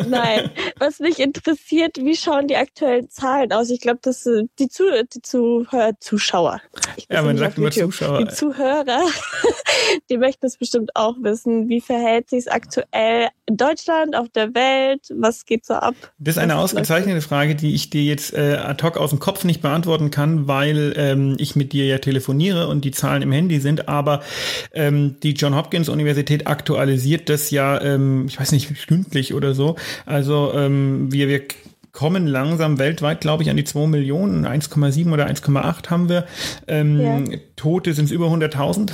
Nein, 0.07 0.49
was 0.79 0.99
mich 0.99 1.19
interessiert, 1.19 1.97
wie 1.97 2.15
schauen 2.15 2.47
die 2.47 2.55
aktuellen 2.57 3.09
Zahlen 3.09 3.51
aus? 3.51 3.69
Ich 3.69 3.79
glaube, 3.81 3.99
dass 4.01 4.23
die, 4.23 4.67
Zu 4.69 4.83
die 5.13 5.21
Zuhörer, 5.21 5.93
Zuschauer. 5.99 6.61
Ja, 7.09 7.21
man 7.21 7.37
sagt 7.37 7.57
immer. 7.57 7.71
Zuschauer. 7.71 8.19
Die 8.25 8.33
Zuhörer, 8.33 9.01
die 10.09 10.17
möchten 10.17 10.45
es 10.45 10.57
bestimmt 10.57 10.91
auch 10.95 11.15
wissen. 11.21 11.69
Wie 11.69 11.81
verhält 11.81 12.29
sich 12.29 12.39
es 12.39 12.47
aktuell 12.47 13.29
in 13.45 13.57
Deutschland, 13.57 14.15
auf 14.15 14.29
der 14.29 14.53
Welt? 14.53 15.01
Was 15.15 15.45
geht 15.45 15.65
so 15.65 15.73
ab? 15.73 15.95
Das 16.17 16.35
ist 16.35 16.41
eine 16.41 16.55
Was 16.55 16.73
ausgezeichnete 16.73 17.21
Frage, 17.21 17.55
die 17.55 17.73
ich 17.73 17.89
dir 17.89 18.03
jetzt 18.03 18.33
äh, 18.33 18.55
ad 18.55 18.83
hoc 18.83 18.97
aus 18.97 19.09
dem 19.09 19.19
Kopf 19.19 19.43
nicht 19.43 19.61
beantworten 19.61 20.11
kann, 20.11 20.47
weil 20.47 20.93
ähm, 20.97 21.35
ich 21.39 21.55
mit 21.55 21.73
dir 21.73 21.85
ja 21.85 21.97
telefoniere 21.97 22.67
und 22.67 22.85
die 22.85 22.91
Zahlen 22.91 23.21
im 23.21 23.31
Handy 23.31 23.59
sind. 23.59 23.87
Aber 23.89 24.21
ähm, 24.73 25.17
die 25.21 25.33
John 25.33 25.55
Hopkins 25.55 25.89
Universität 25.89 26.47
aktualisiert 26.47 27.29
das 27.29 27.51
ja, 27.51 27.81
ähm, 27.81 28.25
ich 28.27 28.39
weiß 28.39 28.51
nicht, 28.53 28.77
stündlich 28.77 29.33
oder 29.33 29.53
so. 29.53 29.75
Also 30.05 30.53
ähm, 30.53 31.11
wir, 31.11 31.27
wir 31.27 31.41
kommen 31.91 32.25
langsam 32.27 32.79
weltweit, 32.79 33.21
glaube 33.21 33.43
ich, 33.43 33.49
an 33.49 33.57
die 33.57 33.63
2 33.63 33.87
Millionen, 33.87 34.45
1,7 34.45 35.11
oder 35.13 35.27
1,8 35.27 35.89
haben 35.89 36.09
wir. 36.09 36.25
Ähm, 36.67 36.99
Ja. 36.99 37.37
Tote 37.55 37.93
sind 37.93 38.05
es 38.05 38.11
über 38.11 38.27
100.000. 38.27 38.93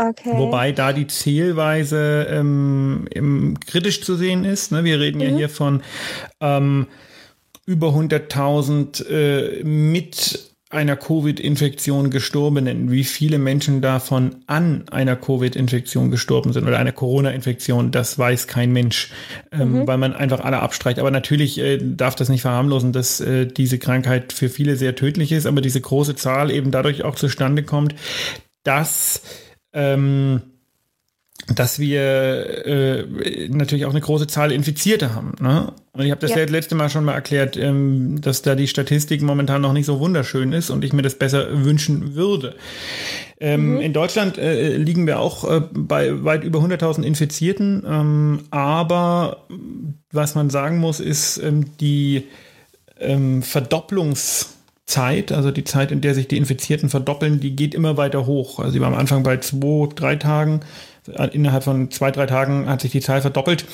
Okay. 0.00 0.32
Wobei 0.34 0.72
da 0.72 0.94
die 0.94 1.06
Zählweise 1.06 2.26
ähm, 2.30 3.56
kritisch 3.66 4.02
zu 4.02 4.16
sehen 4.16 4.44
ist. 4.44 4.72
Ne? 4.72 4.84
Wir 4.84 4.98
reden 4.98 5.20
ja 5.20 5.28
hier 5.28 5.50
von 5.50 5.82
ähm, 6.40 6.86
über 7.66 7.88
100.000 7.88 9.06
äh, 9.08 9.64
mit 9.64 10.50
einer 10.70 10.96
Covid-Infektion 10.96 12.10
gestorbenen. 12.10 12.90
Wie 12.90 13.04
viele 13.04 13.38
Menschen 13.38 13.82
davon 13.82 14.36
an 14.46 14.88
einer 14.90 15.16
Covid-Infektion 15.16 16.10
gestorben 16.10 16.52
sind 16.52 16.66
oder 16.66 16.78
einer 16.78 16.92
Corona-Infektion, 16.92 17.90
das 17.90 18.18
weiß 18.18 18.46
kein 18.46 18.72
Mensch, 18.72 19.10
ähm, 19.52 19.86
weil 19.86 19.98
man 19.98 20.14
einfach 20.14 20.40
alle 20.40 20.60
abstreicht. 20.60 20.98
Aber 21.00 21.10
natürlich 21.10 21.58
äh, 21.58 21.78
darf 21.78 22.14
das 22.14 22.28
nicht 22.28 22.42
verharmlosen, 22.42 22.92
dass 22.92 23.20
äh, 23.20 23.46
diese 23.46 23.78
Krankheit 23.78 24.32
für 24.32 24.48
viele 24.48 24.76
sehr 24.76 24.94
tödlich 24.94 25.32
ist, 25.32 25.46
aber 25.46 25.60
diese 25.60 25.80
große 25.80 26.14
Zahl 26.14 26.50
eben 26.50 26.70
dadurch 26.70 27.02
auch 27.04 27.16
zustande 27.16 27.64
kommt, 27.64 27.96
dass 28.62 29.22
ähm, 29.72 30.42
dass 31.48 31.78
wir 31.78 32.66
äh, 32.66 33.48
natürlich 33.48 33.86
auch 33.86 33.90
eine 33.90 34.00
große 34.00 34.26
Zahl 34.26 34.52
Infizierte 34.52 35.14
haben. 35.14 35.34
Ne? 35.40 35.72
Und 35.92 36.04
ich 36.04 36.10
habe 36.10 36.20
das 36.20 36.30
ja. 36.30 36.44
Letzte 36.44 36.74
Mal 36.74 36.90
schon 36.90 37.04
mal 37.04 37.14
erklärt, 37.14 37.56
ähm, 37.56 38.20
dass 38.20 38.42
da 38.42 38.54
die 38.54 38.68
Statistik 38.68 39.22
momentan 39.22 39.62
noch 39.62 39.72
nicht 39.72 39.86
so 39.86 40.00
wunderschön 40.00 40.52
ist 40.52 40.70
und 40.70 40.84
ich 40.84 40.92
mir 40.92 41.02
das 41.02 41.16
besser 41.16 41.64
wünschen 41.64 42.14
würde. 42.14 42.56
Ähm, 43.40 43.80
In 43.80 43.92
Deutschland 43.92 44.38
äh, 44.38 44.76
liegen 44.76 45.06
wir 45.06 45.18
auch 45.18 45.50
äh, 45.50 45.62
bei 45.72 46.22
weit 46.24 46.44
über 46.44 46.60
100.000 46.60 47.02
Infizierten, 47.02 47.84
ähm, 47.86 48.40
aber 48.50 49.46
was 50.12 50.34
man 50.34 50.50
sagen 50.50 50.78
muss, 50.78 51.00
ist 51.00 51.38
ähm, 51.38 51.76
die 51.78 52.28
ähm, 52.98 53.42
Verdopplungszeit, 54.90 55.32
also 55.32 55.50
die 55.50 55.64
Zeit, 55.64 55.92
in 55.92 56.00
der 56.00 56.14
sich 56.14 56.28
die 56.28 56.36
Infizierten 56.36 56.88
verdoppeln, 56.88 57.40
die 57.40 57.56
geht 57.56 57.74
immer 57.74 57.96
weiter 57.96 58.26
hoch. 58.26 58.58
Also 58.58 58.72
sie 58.72 58.80
war 58.80 58.88
am 58.88 58.94
Anfang 58.94 59.22
bei 59.22 59.38
zwei, 59.38 59.88
drei 59.94 60.16
Tagen. 60.16 60.60
Innerhalb 61.32 61.64
von 61.64 61.90
zwei, 61.90 62.10
drei 62.10 62.26
Tagen 62.26 62.68
hat 62.68 62.80
sich 62.80 62.92
die 62.92 63.00
Zahl 63.00 63.20
verdoppelt. 63.20 63.64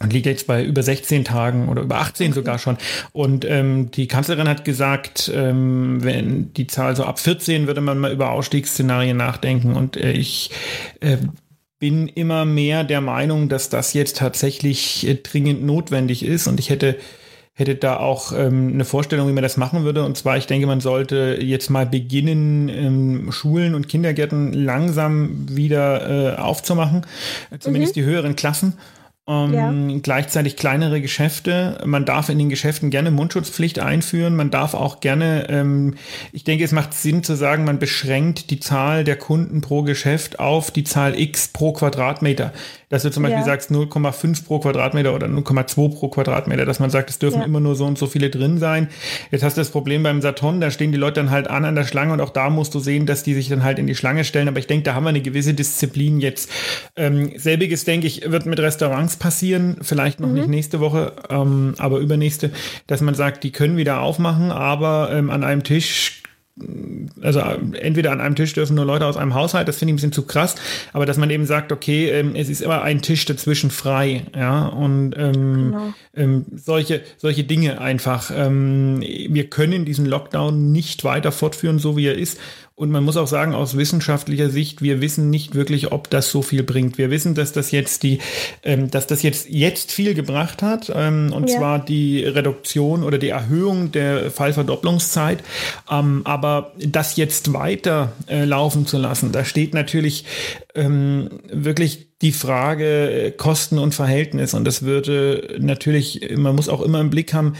Und 0.00 0.12
liegt 0.12 0.26
jetzt 0.26 0.46
bei 0.46 0.64
über 0.64 0.82
16 0.82 1.24
Tagen 1.24 1.68
oder 1.68 1.82
über 1.82 1.96
18 1.96 2.32
sogar 2.32 2.58
schon. 2.58 2.78
Und 3.12 3.44
ähm, 3.44 3.90
die 3.90 4.06
Kanzlerin 4.06 4.48
hat 4.48 4.64
gesagt, 4.64 5.30
ähm, 5.34 6.02
wenn 6.02 6.52
die 6.54 6.66
Zahl 6.66 6.94
so 6.94 7.04
ab 7.04 7.18
14 7.18 7.66
würde 7.66 7.80
man 7.80 7.98
mal 7.98 8.12
über 8.12 8.30
Ausstiegsszenarien 8.30 9.16
nachdenken. 9.16 9.74
Und 9.74 9.96
äh, 9.96 10.12
ich 10.12 10.50
äh, 11.00 11.16
bin 11.78 12.08
immer 12.08 12.44
mehr 12.44 12.84
der 12.84 13.00
Meinung, 13.00 13.48
dass 13.48 13.70
das 13.70 13.92
jetzt 13.92 14.18
tatsächlich 14.18 15.06
äh, 15.06 15.16
dringend 15.16 15.64
notwendig 15.64 16.24
ist. 16.24 16.46
Und 16.46 16.60
ich 16.60 16.70
hätte 16.70 16.96
hätte 17.54 17.74
da 17.74 17.98
auch 17.98 18.32
ähm, 18.32 18.70
eine 18.72 18.84
Vorstellung, 18.84 19.28
wie 19.28 19.32
man 19.32 19.42
das 19.42 19.56
machen 19.56 19.84
würde. 19.84 20.04
Und 20.04 20.16
zwar, 20.16 20.36
ich 20.36 20.46
denke, 20.46 20.66
man 20.66 20.80
sollte 20.80 21.38
jetzt 21.40 21.68
mal 21.68 21.86
beginnen, 21.86 22.68
ähm, 22.68 23.32
Schulen 23.32 23.74
und 23.74 23.88
Kindergärten 23.88 24.52
langsam 24.52 25.46
wieder 25.48 26.36
äh, 26.36 26.36
aufzumachen, 26.36 27.06
zumindest 27.58 27.96
die 27.96 28.04
höheren 28.04 28.36
Klassen. 28.36 28.74
Ähm, 29.30 29.54
Ja. 29.54 29.98
Gleichzeitig 30.02 30.56
kleinere 30.56 31.00
Geschäfte. 31.00 31.78
Man 31.84 32.04
darf 32.04 32.28
in 32.30 32.38
den 32.38 32.48
Geschäften 32.48 32.90
gerne 32.90 33.10
Mundschutzpflicht 33.12 33.78
einführen. 33.78 34.34
Man 34.34 34.50
darf 34.50 34.74
auch 34.74 35.00
gerne, 35.00 35.46
ähm, 35.48 35.94
ich 36.32 36.42
denke, 36.44 36.64
es 36.64 36.72
macht 36.72 36.94
Sinn 36.94 37.22
zu 37.22 37.36
sagen, 37.36 37.64
man 37.64 37.78
beschränkt 37.78 38.50
die 38.50 38.58
Zahl 38.60 39.04
der 39.04 39.16
Kunden 39.16 39.60
pro 39.60 39.82
Geschäft 39.82 40.40
auf 40.40 40.70
die 40.72 40.84
Zahl 40.84 41.18
X 41.18 41.48
pro 41.48 41.72
Quadratmeter. 41.72 42.52
Dass 42.88 43.02
du 43.04 43.10
zum 43.12 43.22
Beispiel 43.22 43.38
Ja. 43.38 43.44
sagst 43.44 43.70
0,5 43.70 44.44
pro 44.46 44.58
Quadratmeter 44.58 45.14
oder 45.14 45.28
0,2 45.28 45.88
pro 45.90 46.08
Quadratmeter, 46.08 46.64
dass 46.66 46.80
man 46.80 46.90
sagt, 46.90 47.08
es 47.08 47.20
dürfen 47.20 47.38
Ja. 47.38 47.44
immer 47.46 47.60
nur 47.60 47.76
so 47.76 47.84
und 47.86 47.96
so 47.98 48.08
viele 48.08 48.30
drin 48.30 48.58
sein. 48.58 48.88
Jetzt 49.30 49.44
hast 49.44 49.56
du 49.56 49.60
das 49.60 49.70
Problem 49.70 50.02
beim 50.02 50.20
Saturn, 50.22 50.60
da 50.60 50.72
stehen 50.72 50.90
die 50.90 50.98
Leute 50.98 51.20
dann 51.20 51.30
halt 51.30 51.46
an 51.48 51.64
an 51.64 51.76
der 51.76 51.84
Schlange 51.84 52.12
und 52.12 52.20
auch 52.20 52.30
da 52.30 52.50
musst 52.50 52.74
du 52.74 52.80
sehen, 52.80 53.06
dass 53.06 53.22
die 53.22 53.34
sich 53.34 53.48
dann 53.48 53.62
halt 53.62 53.78
in 53.78 53.86
die 53.86 53.94
Schlange 53.94 54.24
stellen. 54.24 54.48
Aber 54.48 54.58
ich 54.58 54.66
denke, 54.66 54.82
da 54.82 54.94
haben 54.94 55.04
wir 55.04 55.10
eine 55.10 55.20
gewisse 55.20 55.54
Disziplin 55.54 56.18
jetzt. 56.20 56.50
Ähm, 56.96 57.30
selbiges, 57.36 57.84
denke 57.84 58.08
ich, 58.08 58.28
wird 58.28 58.46
mit 58.46 58.58
Restaurants 58.58 59.16
passieren, 59.20 59.76
vielleicht 59.82 60.18
noch 60.18 60.28
nicht 60.28 60.48
nächste 60.48 60.80
Woche, 60.80 61.12
ähm, 61.28 61.74
aber 61.78 61.98
übernächste, 61.98 62.50
dass 62.88 63.00
man 63.02 63.14
sagt, 63.14 63.44
die 63.44 63.52
können 63.52 63.76
wieder 63.76 64.00
aufmachen, 64.00 64.50
aber 64.50 65.10
ähm, 65.12 65.30
an 65.30 65.44
einem 65.44 65.62
Tisch 65.62 66.20
also 67.22 67.40
äh, 67.40 67.78
entweder 67.78 68.12
an 68.12 68.20
einem 68.20 68.34
Tisch 68.34 68.52
dürfen 68.52 68.74
nur 68.76 68.84
Leute 68.84 69.06
aus 69.06 69.16
einem 69.16 69.34
Haushalt, 69.34 69.68
das 69.68 69.78
finde 69.78 69.90
ich 69.90 69.92
ein 69.94 69.96
bisschen 69.96 70.12
zu 70.12 70.26
krass, 70.26 70.56
aber 70.92 71.06
dass 71.06 71.16
man 71.16 71.30
eben 71.30 71.46
sagt, 71.46 71.72
okay, 71.72 72.10
ähm, 72.10 72.34
es 72.34 72.48
ist 72.48 72.60
immer 72.60 72.82
ein 72.82 73.02
Tisch 73.02 73.24
dazwischen 73.24 73.70
frei, 73.70 74.26
ja, 74.36 74.66
und 74.66 75.14
ähm, 75.16 75.70
Genau. 75.70 75.94
ähm, 76.14 76.44
solche, 76.54 77.02
solche 77.16 77.44
Dinge 77.44 77.80
einfach. 77.80 78.30
Ähm, 78.34 79.00
wir 79.00 79.48
können 79.48 79.84
diesen 79.84 80.06
Lockdown 80.06 80.72
nicht 80.72 81.04
weiter 81.04 81.32
fortführen, 81.32 81.78
so 81.78 81.96
wie 81.96 82.06
er 82.06 82.18
ist. 82.18 82.38
Und 82.80 82.90
man 82.90 83.04
muss 83.04 83.18
auch 83.18 83.26
sagen, 83.26 83.54
aus 83.54 83.76
wissenschaftlicher 83.76 84.48
Sicht, 84.48 84.80
wir 84.80 85.02
wissen 85.02 85.28
nicht 85.28 85.54
wirklich, 85.54 85.92
ob 85.92 86.08
das 86.08 86.30
so 86.30 86.40
viel 86.40 86.62
bringt. 86.62 86.96
Wir 86.96 87.10
wissen, 87.10 87.34
dass 87.34 87.52
das 87.52 87.72
jetzt 87.72 88.02
die, 88.02 88.20
ähm, 88.62 88.90
dass 88.90 89.06
das 89.06 89.22
jetzt, 89.22 89.50
jetzt 89.50 89.92
viel 89.92 90.14
gebracht 90.14 90.62
hat, 90.62 90.90
ähm, 90.94 91.30
und 91.30 91.50
ja. 91.50 91.58
zwar 91.58 91.78
die 91.78 92.24
Reduktion 92.24 93.04
oder 93.04 93.18
die 93.18 93.28
Erhöhung 93.28 93.92
der 93.92 94.30
Fallverdopplungszeit. 94.30 95.44
Ähm, 95.90 96.22
aber 96.24 96.72
das 96.78 97.16
jetzt 97.16 97.52
weiter 97.52 98.12
äh, 98.28 98.46
laufen 98.46 98.86
zu 98.86 98.96
lassen, 98.96 99.30
da 99.30 99.44
steht 99.44 99.74
natürlich 99.74 100.24
ähm, 100.74 101.40
wirklich 101.50 102.08
die 102.22 102.32
Frage 102.32 103.10
äh, 103.10 103.30
Kosten 103.30 103.78
und 103.78 103.94
Verhältnis. 103.94 104.54
Und 104.54 104.64
das 104.64 104.82
würde 104.82 105.56
natürlich, 105.58 106.36
man 106.36 106.54
muss 106.54 106.68
auch 106.68 106.82
immer 106.82 107.00
im 107.00 107.10
Blick 107.10 107.32
haben, 107.32 107.54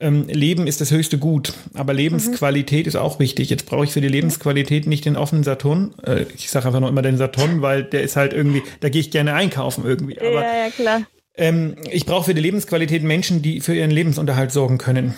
ähm, 0.00 0.26
Leben 0.28 0.66
ist 0.66 0.80
das 0.80 0.90
höchste 0.90 1.18
Gut, 1.18 1.52
aber 1.74 1.92
Lebensqualität 1.92 2.86
mhm. 2.86 2.88
ist 2.88 2.96
auch 2.96 3.18
wichtig. 3.18 3.50
Jetzt 3.50 3.66
brauche 3.66 3.84
ich 3.84 3.90
für 3.90 4.00
die 4.00 4.08
Lebensqualität 4.08 4.86
nicht 4.86 5.04
den 5.04 5.16
offenen 5.16 5.44
Saturn. 5.44 5.94
Äh, 6.02 6.26
ich 6.34 6.50
sage 6.50 6.66
einfach 6.66 6.80
noch 6.80 6.88
immer 6.88 7.02
den 7.02 7.18
Saturn, 7.18 7.62
weil 7.62 7.84
der 7.84 8.02
ist 8.02 8.16
halt 8.16 8.32
irgendwie, 8.32 8.62
da 8.80 8.88
gehe 8.88 9.00
ich 9.00 9.10
gerne 9.10 9.34
einkaufen 9.34 9.84
irgendwie. 9.84 10.18
Aber, 10.18 10.42
ja, 10.42 10.64
ja, 10.64 10.70
klar. 10.70 11.02
Ähm, 11.36 11.76
ich 11.90 12.06
brauche 12.06 12.24
für 12.24 12.34
die 12.34 12.40
Lebensqualität 12.40 13.02
Menschen, 13.02 13.42
die 13.42 13.60
für 13.60 13.74
ihren 13.74 13.90
Lebensunterhalt 13.90 14.50
sorgen 14.50 14.78
können. 14.78 15.14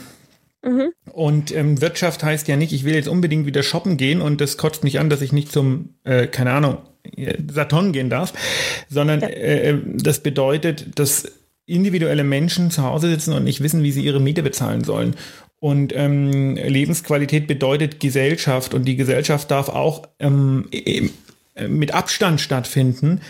Mhm. 0.62 0.92
Und 1.12 1.54
ähm, 1.54 1.80
Wirtschaft 1.80 2.24
heißt 2.24 2.48
ja 2.48 2.56
nicht, 2.56 2.72
ich 2.72 2.84
will 2.84 2.94
jetzt 2.94 3.08
unbedingt 3.08 3.46
wieder 3.46 3.62
shoppen 3.62 3.96
gehen 3.96 4.20
und 4.20 4.40
das 4.40 4.56
kotzt 4.56 4.82
mich 4.82 4.98
an, 4.98 5.08
dass 5.08 5.22
ich 5.22 5.32
nicht 5.32 5.52
zum, 5.52 5.94
äh, 6.04 6.26
keine 6.26 6.52
Ahnung, 6.52 6.78
Saturn 7.50 7.92
gehen 7.92 8.10
darf, 8.10 8.32
sondern 8.88 9.20
ja. 9.20 9.28
äh, 9.28 9.78
das 9.84 10.20
bedeutet, 10.20 10.98
dass 10.98 11.30
individuelle 11.66 12.24
Menschen 12.24 12.70
zu 12.70 12.82
Hause 12.82 13.10
sitzen 13.10 13.34
und 13.34 13.44
nicht 13.44 13.62
wissen, 13.62 13.82
wie 13.82 13.92
sie 13.92 14.04
ihre 14.04 14.20
Miete 14.20 14.42
bezahlen 14.42 14.84
sollen. 14.84 15.16
Und 15.60 15.92
ähm, 15.94 16.54
Lebensqualität 16.54 17.46
bedeutet 17.46 18.00
Gesellschaft 18.00 18.74
und 18.74 18.84
die 18.84 18.96
Gesellschaft 18.96 19.50
darf 19.50 19.68
auch 19.68 20.08
ähm, 20.20 20.68
mit 21.66 21.94
Abstand 21.94 22.40
stattfinden. 22.40 23.20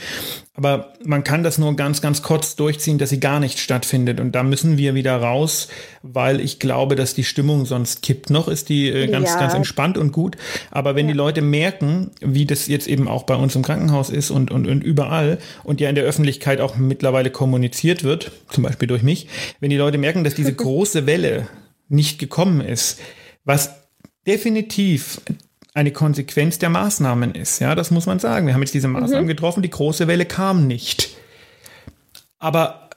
Aber 0.58 0.92
man 1.04 1.22
kann 1.22 1.44
das 1.44 1.56
nur 1.56 1.76
ganz, 1.76 2.02
ganz 2.02 2.20
kurz 2.20 2.56
durchziehen, 2.56 2.98
dass 2.98 3.10
sie 3.10 3.20
gar 3.20 3.38
nicht 3.38 3.60
stattfindet. 3.60 4.18
Und 4.18 4.32
da 4.32 4.42
müssen 4.42 4.76
wir 4.76 4.96
wieder 4.96 5.16
raus, 5.16 5.68
weil 6.02 6.40
ich 6.40 6.58
glaube, 6.58 6.96
dass 6.96 7.14
die 7.14 7.22
Stimmung 7.22 7.64
sonst 7.64 8.02
kippt. 8.02 8.30
Noch 8.30 8.48
ist 8.48 8.68
die 8.68 8.88
äh, 8.88 9.06
ganz, 9.06 9.28
ja. 9.28 9.38
ganz 9.38 9.54
entspannt 9.54 9.96
und 9.96 10.10
gut. 10.10 10.36
Aber 10.72 10.96
wenn 10.96 11.06
ja. 11.06 11.12
die 11.12 11.16
Leute 11.16 11.42
merken, 11.42 12.10
wie 12.20 12.44
das 12.44 12.66
jetzt 12.66 12.88
eben 12.88 13.06
auch 13.06 13.22
bei 13.22 13.36
uns 13.36 13.54
im 13.54 13.62
Krankenhaus 13.62 14.10
ist 14.10 14.32
und, 14.32 14.50
und, 14.50 14.66
und 14.66 14.82
überall 14.82 15.38
und 15.62 15.80
ja 15.80 15.88
in 15.88 15.94
der 15.94 16.02
Öffentlichkeit 16.02 16.60
auch 16.60 16.76
mittlerweile 16.76 17.30
kommuniziert 17.30 18.02
wird, 18.02 18.32
zum 18.50 18.64
Beispiel 18.64 18.88
durch 18.88 19.04
mich, 19.04 19.28
wenn 19.60 19.70
die 19.70 19.76
Leute 19.76 19.96
merken, 19.96 20.24
dass 20.24 20.34
diese 20.34 20.52
große 20.56 21.06
Welle 21.06 21.46
nicht 21.88 22.18
gekommen 22.18 22.60
ist, 22.60 22.98
was 23.44 23.70
definitiv 24.26 25.20
eine 25.78 25.92
Konsequenz 25.92 26.58
der 26.58 26.70
Maßnahmen 26.70 27.36
ist. 27.36 27.60
Ja, 27.60 27.76
das 27.76 27.92
muss 27.92 28.06
man 28.06 28.18
sagen. 28.18 28.48
Wir 28.48 28.54
haben 28.54 28.62
jetzt 28.62 28.74
diese 28.74 28.88
Maßnahmen 28.88 29.26
mhm. 29.26 29.28
getroffen, 29.28 29.62
die 29.62 29.70
große 29.70 30.08
Welle 30.08 30.26
kam 30.26 30.66
nicht. 30.66 31.10
Aber 32.40 32.90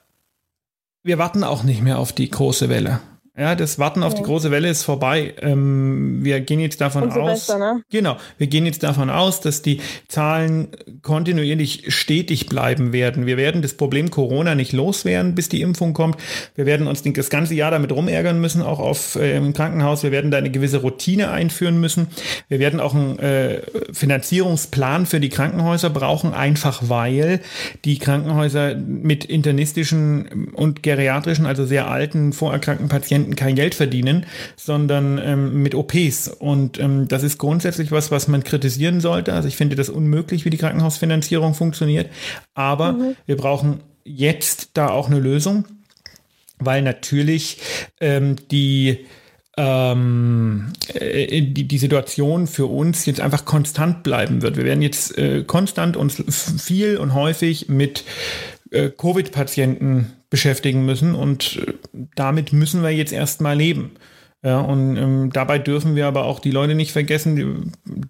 wir 1.04 1.16
warten 1.16 1.44
auch 1.44 1.62
nicht 1.62 1.80
mehr 1.80 2.00
auf 2.00 2.12
die 2.12 2.28
große 2.28 2.68
Welle. 2.68 2.98
Ja, 3.34 3.54
das 3.54 3.78
Warten 3.78 4.02
auf 4.02 4.12
ja. 4.12 4.18
die 4.18 4.24
große 4.24 4.50
Welle 4.50 4.68
ist 4.68 4.82
vorbei. 4.82 5.32
Ähm, 5.40 6.22
wir 6.22 6.40
gehen 6.40 6.60
jetzt 6.60 6.82
davon 6.82 7.10
aus, 7.10 7.48
ne? 7.48 7.82
genau, 7.90 8.18
wir 8.36 8.46
gehen 8.46 8.66
jetzt 8.66 8.82
davon 8.82 9.08
aus, 9.08 9.40
dass 9.40 9.62
die 9.62 9.80
Zahlen 10.06 10.68
kontinuierlich 11.00 11.84
stetig 11.88 12.44
bleiben 12.44 12.92
werden. 12.92 13.24
Wir 13.24 13.38
werden 13.38 13.62
das 13.62 13.72
Problem 13.72 14.10
Corona 14.10 14.54
nicht 14.54 14.74
loswerden, 14.74 15.34
bis 15.34 15.48
die 15.48 15.62
Impfung 15.62 15.94
kommt. 15.94 16.18
Wir 16.56 16.66
werden 16.66 16.86
uns 16.86 17.02
das 17.02 17.30
ganze 17.30 17.54
Jahr 17.54 17.70
damit 17.70 17.90
rumärgern 17.90 18.38
müssen, 18.38 18.60
auch 18.60 18.80
auf 18.80 19.16
äh, 19.16 19.34
im 19.34 19.54
Krankenhaus. 19.54 20.02
Wir 20.02 20.10
werden 20.10 20.30
da 20.30 20.36
eine 20.36 20.50
gewisse 20.50 20.82
Routine 20.82 21.30
einführen 21.30 21.80
müssen. 21.80 22.08
Wir 22.48 22.58
werden 22.58 22.80
auch 22.80 22.94
einen 22.94 23.18
äh, 23.18 23.62
Finanzierungsplan 23.94 25.06
für 25.06 25.20
die 25.20 25.30
Krankenhäuser 25.30 25.88
brauchen, 25.88 26.34
einfach 26.34 26.82
weil 26.86 27.40
die 27.86 27.98
Krankenhäuser 27.98 28.74
mit 28.74 29.24
internistischen 29.24 30.50
und 30.52 30.82
geriatrischen, 30.82 31.46
also 31.46 31.64
sehr 31.64 31.88
alten, 31.88 32.34
vorerkrankten 32.34 32.90
Patienten 32.90 33.21
Patienten 33.22 33.36
kein 33.36 33.54
Geld 33.54 33.74
verdienen, 33.74 34.26
sondern 34.56 35.18
ähm, 35.18 35.62
mit 35.62 35.74
OPs. 35.74 36.28
Und 36.28 36.78
ähm, 36.80 37.08
das 37.08 37.22
ist 37.22 37.38
grundsätzlich 37.38 37.92
was, 37.92 38.10
was 38.10 38.28
man 38.28 38.42
kritisieren 38.42 39.00
sollte. 39.00 39.32
Also 39.32 39.48
ich 39.48 39.56
finde 39.56 39.76
das 39.76 39.88
unmöglich, 39.88 40.44
wie 40.44 40.50
die 40.50 40.56
Krankenhausfinanzierung 40.56 41.54
funktioniert. 41.54 42.10
Aber 42.54 42.92
mhm. 42.92 43.16
wir 43.26 43.36
brauchen 43.36 43.80
jetzt 44.04 44.70
da 44.74 44.88
auch 44.88 45.08
eine 45.08 45.20
Lösung, 45.20 45.64
weil 46.58 46.82
natürlich 46.82 47.58
ähm, 48.00 48.36
die 48.50 48.98
ähm, 49.56 50.72
äh, 50.94 51.42
die, 51.42 51.68
die 51.68 51.78
Situation 51.78 52.46
für 52.46 52.66
uns 52.66 53.04
jetzt 53.04 53.20
einfach 53.20 53.44
konstant 53.44 54.02
bleiben 54.02 54.40
wird. 54.40 54.56
Wir 54.56 54.64
werden 54.64 54.82
jetzt 54.82 55.18
äh, 55.18 55.44
konstant 55.44 55.96
uns 55.96 56.22
viel 56.62 56.96
und 56.96 57.12
häufig 57.12 57.68
mit 57.68 58.04
äh, 58.70 58.88
Covid-Patienten 58.88 60.10
beschäftigen 60.32 60.86
müssen 60.86 61.14
und 61.14 61.62
äh, 61.66 61.74
damit 62.16 62.54
müssen 62.54 62.82
wir 62.82 62.90
jetzt 62.90 63.12
erstmal 63.12 63.54
leben. 63.54 63.92
Ja, 64.42 64.60
und 64.60 64.96
ähm, 64.96 65.30
dabei 65.30 65.58
dürfen 65.58 65.94
wir 65.94 66.06
aber 66.06 66.24
auch 66.24 66.40
die 66.40 66.50
Leute 66.50 66.74
nicht 66.74 66.90
vergessen, 66.90 67.36
die, 67.36 67.46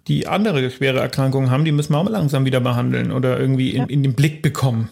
die 0.07 0.25
andere 0.25 0.71
schwere 0.71 0.99
Erkrankungen 0.99 1.51
haben, 1.51 1.65
die 1.65 1.73
müssen 1.73 1.93
wir 1.93 1.99
auch 1.99 2.09
langsam 2.09 2.45
wieder 2.45 2.61
behandeln 2.61 3.11
oder 3.11 3.39
irgendwie 3.39 3.71
in, 3.71 3.87
in 3.89 4.01
den 4.01 4.15
Blick 4.15 4.41
bekommen. 4.41 4.89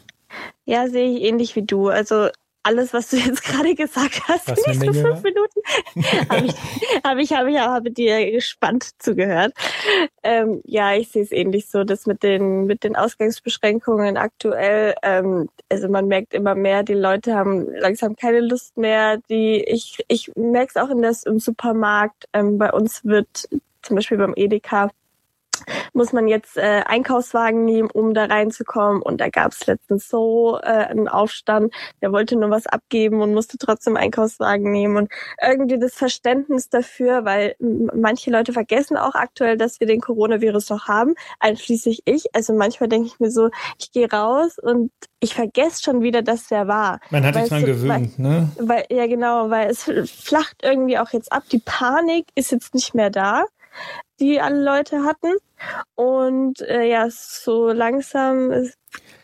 Ja, 0.65 0.87
sehe 0.87 1.09
ich 1.09 1.23
ähnlich 1.23 1.55
wie 1.55 1.63
du. 1.63 1.87
Also 1.87 2.27
alles, 2.63 2.93
was 2.93 3.09
du 3.09 3.17
jetzt 3.17 3.43
gerade 3.45 3.75
gesagt 3.75 4.21
hast, 4.27 4.49
was 4.49 4.65
in 4.65 4.79
diesen 4.79 4.93
fünf 4.93 5.23
Minuten, 5.23 5.61
habe 6.29 6.45
ich, 6.45 6.53
hab 7.03 7.17
ich, 7.17 7.33
hab 7.33 7.47
ich, 7.47 7.57
hab 7.57 7.95
dir 7.95 8.31
gespannt 8.31 8.89
zugehört. 8.99 9.53
Ähm, 10.23 10.61
ja, 10.65 10.93
ich 10.93 11.09
sehe 11.09 11.23
es 11.23 11.31
ähnlich 11.31 11.69
so, 11.69 11.83
dass 11.83 12.05
mit 12.05 12.23
den, 12.23 12.65
mit 12.65 12.83
den 12.83 12.95
Ausgangsbeschränkungen 12.95 14.17
aktuell, 14.17 14.95
ähm, 15.03 15.49
also 15.69 15.89
man 15.89 16.07
merkt 16.07 16.33
immer 16.33 16.55
mehr, 16.55 16.83
die 16.83 16.93
Leute 16.93 17.35
haben 17.35 17.67
langsam 17.73 18.15
keine 18.15 18.41
Lust 18.41 18.77
mehr. 18.77 19.17
Die, 19.29 19.63
ich, 19.63 20.03
ich 20.07 20.31
merke 20.35 20.71
es 20.75 20.81
auch 20.81 20.89
in 20.89 21.01
das, 21.01 21.23
im 21.23 21.39
Supermarkt. 21.39 22.25
Ähm, 22.33 22.57
bei 22.57 22.71
uns 22.71 23.03
wird 23.05 23.47
zum 23.81 23.95
Beispiel 23.95 24.17
beim 24.17 24.33
Edeka 24.35 24.91
muss 25.93 26.13
man 26.13 26.27
jetzt 26.27 26.57
äh, 26.57 26.83
Einkaufswagen 26.85 27.65
nehmen, 27.65 27.89
um 27.91 28.13
da 28.13 28.25
reinzukommen. 28.25 29.01
Und 29.01 29.21
da 29.21 29.29
gab 29.29 29.51
es 29.51 29.65
letztens 29.67 30.07
so 30.07 30.59
äh, 30.61 30.67
einen 30.67 31.07
Aufstand, 31.07 31.73
der 32.01 32.11
wollte 32.11 32.35
nur 32.35 32.49
was 32.49 32.67
abgeben 32.67 33.21
und 33.21 33.33
musste 33.33 33.57
trotzdem 33.57 33.97
Einkaufswagen 33.97 34.71
nehmen. 34.71 34.97
Und 34.97 35.11
irgendwie 35.41 35.79
das 35.79 35.93
Verständnis 35.93 36.69
dafür, 36.69 37.25
weil 37.25 37.55
manche 37.59 38.31
Leute 38.31 38.53
vergessen 38.53 38.97
auch 38.97 39.15
aktuell, 39.15 39.57
dass 39.57 39.79
wir 39.79 39.87
den 39.87 40.01
Coronavirus 40.01 40.69
noch 40.69 40.87
haben, 40.87 41.15
einschließlich 41.39 42.03
ich. 42.05 42.25
Also 42.33 42.53
manchmal 42.53 42.89
denke 42.89 43.07
ich 43.07 43.19
mir 43.19 43.31
so, 43.31 43.49
ich 43.77 43.91
gehe 43.91 44.09
raus 44.11 44.57
und 44.59 44.91
ich 45.19 45.35
vergesse 45.35 45.83
schon 45.83 46.01
wieder, 46.01 46.21
dass 46.21 46.47
der 46.47 46.67
war. 46.67 46.99
Man 47.09 47.23
hat 47.25 47.35
sich 47.35 47.49
dran 47.49 47.65
gewöhnt, 47.65 48.13
weil, 48.17 48.25
ne? 48.25 48.51
Weil, 48.57 48.85
ja, 48.89 49.07
genau, 49.07 49.49
weil 49.49 49.69
es 49.69 49.83
flacht 49.83 50.57
irgendwie 50.63 50.97
auch 50.97 51.11
jetzt 51.11 51.31
ab. 51.31 51.43
Die 51.51 51.61
Panik 51.63 52.25
ist 52.35 52.51
jetzt 52.51 52.73
nicht 52.73 52.95
mehr 52.95 53.09
da 53.09 53.45
die 54.19 54.39
alle 54.39 54.63
Leute 54.63 55.03
hatten. 55.03 55.33
Und 55.95 56.61
äh, 56.61 56.89
ja, 56.89 57.07
so 57.09 57.71
langsam 57.71 58.51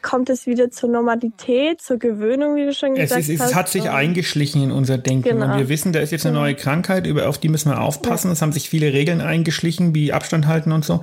kommt 0.01 0.30
es 0.30 0.46
wieder 0.46 0.72
zur 0.72 0.89
Normalität, 0.89 1.82
zur 1.82 1.98
Gewöhnung, 1.98 2.56
wie 2.56 2.66
du 2.66 2.74
schon 2.74 2.96
gesagt 2.96 3.22
es 3.22 3.30
ist, 3.30 3.42
hast. 3.42 3.50
Es 3.50 3.56
hat 3.56 3.70
sich 3.70 3.89
eingeschlichen 3.89 4.63
in 4.63 4.72
unser 4.72 4.98
Denken. 4.98 5.30
Genau. 5.30 5.51
Und 5.51 5.58
wir 5.58 5.70
wissen, 5.70 5.94
da 5.94 6.00
ist 6.00 6.12
jetzt 6.12 6.25
eine 6.25 6.36
neue 6.36 6.56
Krankheit, 6.56 7.06
über, 7.08 7.27
auf 7.27 7.38
die 7.38 7.50
müssen 7.50 7.72
wir 7.72 7.82
aufpassen. 7.82 8.27
Ja. 8.27 8.34
Es 8.34 8.42
haben 8.42 8.51
sich 8.51 8.70
viele 8.70 8.94
Regeln 8.94 9.22
eingeschlichen, 9.22 9.94
wie 9.96 10.13
Abstand 10.13 10.48
halten 10.48 10.72
und 10.72 10.86
so. 10.86 11.01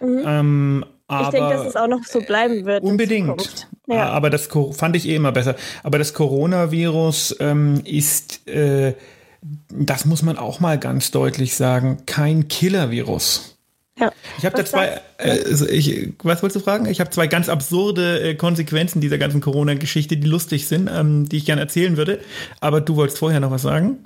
Mhm. 0.00 0.22
Ähm, 0.24 0.84
aber 1.08 1.24
ich 1.24 1.30
denke, 1.30 1.50
dass 1.50 1.66
es 1.66 1.76
auch 1.76 1.86
noch 1.86 2.02
so 2.04 2.20
bleiben 2.20 2.64
wird. 2.64 2.82
Unbedingt. 2.82 3.68
Ja. 3.86 4.08
Aber 4.08 4.30
das 4.30 4.48
fand 4.72 4.96
ich 4.96 5.08
eh 5.08 5.14
immer 5.14 5.32
besser. 5.32 5.54
Aber 5.84 5.98
das 5.98 6.14
Coronavirus 6.14 7.36
ähm, 7.38 7.80
ist 7.84 8.48
äh, 8.48 8.94
das 9.42 10.04
muss 10.04 10.22
man 10.22 10.38
auch 10.38 10.60
mal 10.60 10.78
ganz 10.78 11.10
deutlich 11.10 11.54
sagen, 11.54 12.02
kein 12.06 12.48
Killer-Virus. 12.48 13.56
Ja. 13.98 14.12
Ich 14.36 14.44
habe 14.44 14.56
da 14.56 14.64
zwei, 14.64 15.00
äh, 15.18 15.44
also 15.44 15.66
ich, 15.66 16.12
was 16.22 16.42
wolltest 16.42 16.56
du 16.56 16.64
fragen? 16.64 16.86
Ich 16.86 17.00
habe 17.00 17.10
zwei 17.10 17.26
ganz 17.26 17.48
absurde 17.48 18.20
äh, 18.20 18.34
Konsequenzen 18.34 19.00
dieser 19.00 19.16
ganzen 19.16 19.40
Corona-Geschichte, 19.40 20.18
die 20.18 20.28
lustig 20.28 20.68
sind, 20.68 20.90
ähm, 20.92 21.28
die 21.28 21.38
ich 21.38 21.46
gerne 21.46 21.62
erzählen 21.62 21.96
würde. 21.96 22.20
Aber 22.60 22.80
du 22.80 22.96
wolltest 22.96 23.18
vorher 23.18 23.40
noch 23.40 23.50
was 23.50 23.62
sagen? 23.62 24.04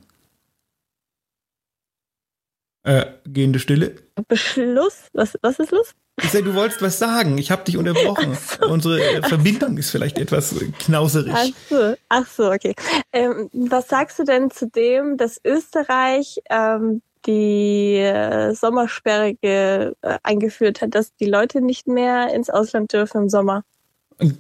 Äh, 2.85 3.07
gehende 3.27 3.59
Stille. 3.59 3.97
Beschluss? 4.29 5.09
Was, 5.13 5.37
was 5.43 5.59
ist 5.59 5.73
los? 5.73 5.95
Ich 6.23 6.31
sag, 6.31 6.45
du 6.45 6.55
wolltest 6.55 6.83
was 6.83 6.99
sagen. 6.99 7.39
Ich 7.39 7.51
habe 7.51 7.65
dich 7.65 7.77
unterbrochen. 7.77 8.37
So. 8.61 8.67
Unsere 8.67 9.01
äh, 9.01 9.23
Verbindung 9.23 9.77
ist 9.79 9.91
vielleicht 9.91 10.19
etwas 10.19 10.55
knauserig. 10.79 11.33
Ach 11.35 11.47
so, 11.69 11.95
Ach 12.09 12.27
so 12.27 12.51
okay. 12.51 12.75
Ähm, 13.13 13.49
was 13.53 13.89
sagst 13.89 14.19
du 14.19 14.25
denn 14.25 14.51
zu 14.51 14.69
dem, 14.69 15.17
dass 15.17 15.41
Österreich 15.45 16.41
ähm, 16.51 17.03
die 17.27 17.97
äh, 17.97 18.55
Sommersperre 18.55 19.37
äh, 19.43 19.93
eingeführt 20.23 20.81
hat, 20.81 20.95
dass 20.95 21.15
die 21.17 21.27
Leute 21.27 21.61
nicht 21.61 21.87
mehr 21.87 22.33
ins 22.35 22.51
Ausland 22.51 22.93
dürfen 22.93 23.23
im 23.23 23.29
Sommer? 23.29 23.65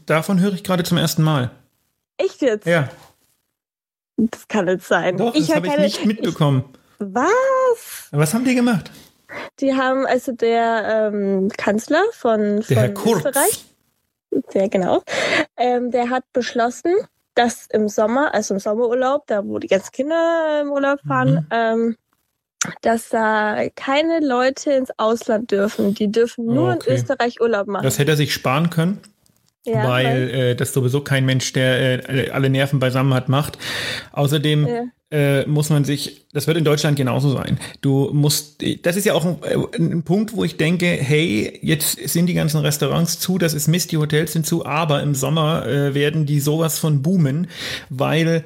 Davon 0.07 0.41
höre 0.41 0.53
ich 0.53 0.65
gerade 0.65 0.85
zum 0.85 0.99
ersten 0.99 1.23
Mal. 1.23 1.51
Echt 2.17 2.43
jetzt? 2.43 2.67
Ja. 2.67 2.89
Das 4.17 4.47
kann 4.49 4.67
nicht 4.67 4.85
sein. 4.85 5.17
Doch, 5.17 5.35
ich 5.35 5.47
das 5.47 5.57
habe 5.57 5.69
ich 5.69 5.79
nicht 5.79 6.05
mitbekommen. 6.05 6.65
Ich, 6.99 7.07
was? 7.09 8.09
Was 8.11 8.35
haben 8.35 8.45
die 8.45 8.55
gemacht? 8.55 8.91
Die 9.61 9.75
haben 9.75 10.07
also 10.07 10.33
der 10.33 11.11
ähm, 11.13 11.49
Kanzler 11.57 12.03
von, 12.13 12.63
von 12.63 12.75
Der 12.75 12.95
Kurz. 12.95 13.25
Österreich, 13.25 13.65
der 14.55 14.69
genau, 14.69 15.03
ähm, 15.57 15.91
der 15.91 16.11
hat 16.11 16.25
beschlossen, 16.33 16.93
dass 17.35 17.67
im 17.71 17.89
Sommer, 17.89 18.35
also 18.35 18.55
im 18.55 18.61
Sommerurlaub, 18.61 19.27
da 19.27 19.45
wo 19.45 19.59
die 19.59 19.69
ganzen 19.69 19.93
Kinder 19.93 20.61
im 20.63 20.71
Urlaub 20.71 21.01
fahren, 21.07 21.35
Mhm. 21.35 21.47
ähm, 21.51 21.97
dass 22.83 23.09
da 23.09 23.69
keine 23.75 24.21
Leute 24.21 24.73
ins 24.73 24.91
Ausland 24.99 25.51
dürfen. 25.51 25.95
Die 25.95 26.11
dürfen 26.13 26.45
nur 26.45 26.75
Okay. 26.75 26.91
in 26.91 26.95
Österreich 26.97 27.41
Urlaub 27.41 27.67
machen. 27.69 27.85
Das 27.85 27.99
hätte 27.99 28.11
er 28.13 28.17
sich 28.19 28.35
sparen 28.35 28.69
können, 28.69 29.01
ja, 29.65 29.83
weil 29.89 30.31
äh, 30.31 30.55
das 30.57 30.73
sowieso 30.75 31.01
kein 31.03 31.25
Mensch, 31.25 31.53
der 31.55 32.09
äh, 32.11 32.31
alle 32.31 32.51
Nerven 32.51 32.79
beisammen 32.79 33.15
hat, 33.15 33.29
macht. 33.31 33.57
Außerdem 34.13 34.67
Ja. 34.67 34.83
Äh, 35.11 35.45
muss 35.47 35.71
man 35.71 35.85
sich, 35.85 36.26
das 36.33 36.47
wird 36.47 36.57
in 36.57 36.64
Deutschland 36.64 36.97
genauso 36.97 37.33
sein. 37.33 37.59
Du 37.81 38.11
musst, 38.12 38.62
das 38.83 38.97
ist 38.97 39.05
ja 39.05 39.14
auch 39.14 39.25
ein, 39.25 39.38
äh, 39.43 39.76
ein 39.76 40.02
Punkt, 40.02 40.37
wo 40.37 40.45
ich 40.45 40.57
denke, 40.57 40.87
hey, 40.87 41.59
jetzt 41.62 41.99
sind 42.09 42.26
die 42.26 42.35
ganzen 42.35 42.61
Restaurants 42.61 43.19
zu, 43.19 43.37
das 43.37 43.55
ist 43.55 43.67
Mist, 43.67 43.90
die 43.93 43.97
Hotels 43.97 44.33
sind 44.33 44.47
zu, 44.47 44.64
aber 44.64 45.02
im 45.02 45.14
Sommer 45.14 45.67
äh, 45.67 45.95
werden 45.95 46.26
die 46.26 46.40
sowas 46.40 46.79
von 46.79 47.02
boomen, 47.02 47.49
weil 47.88 48.45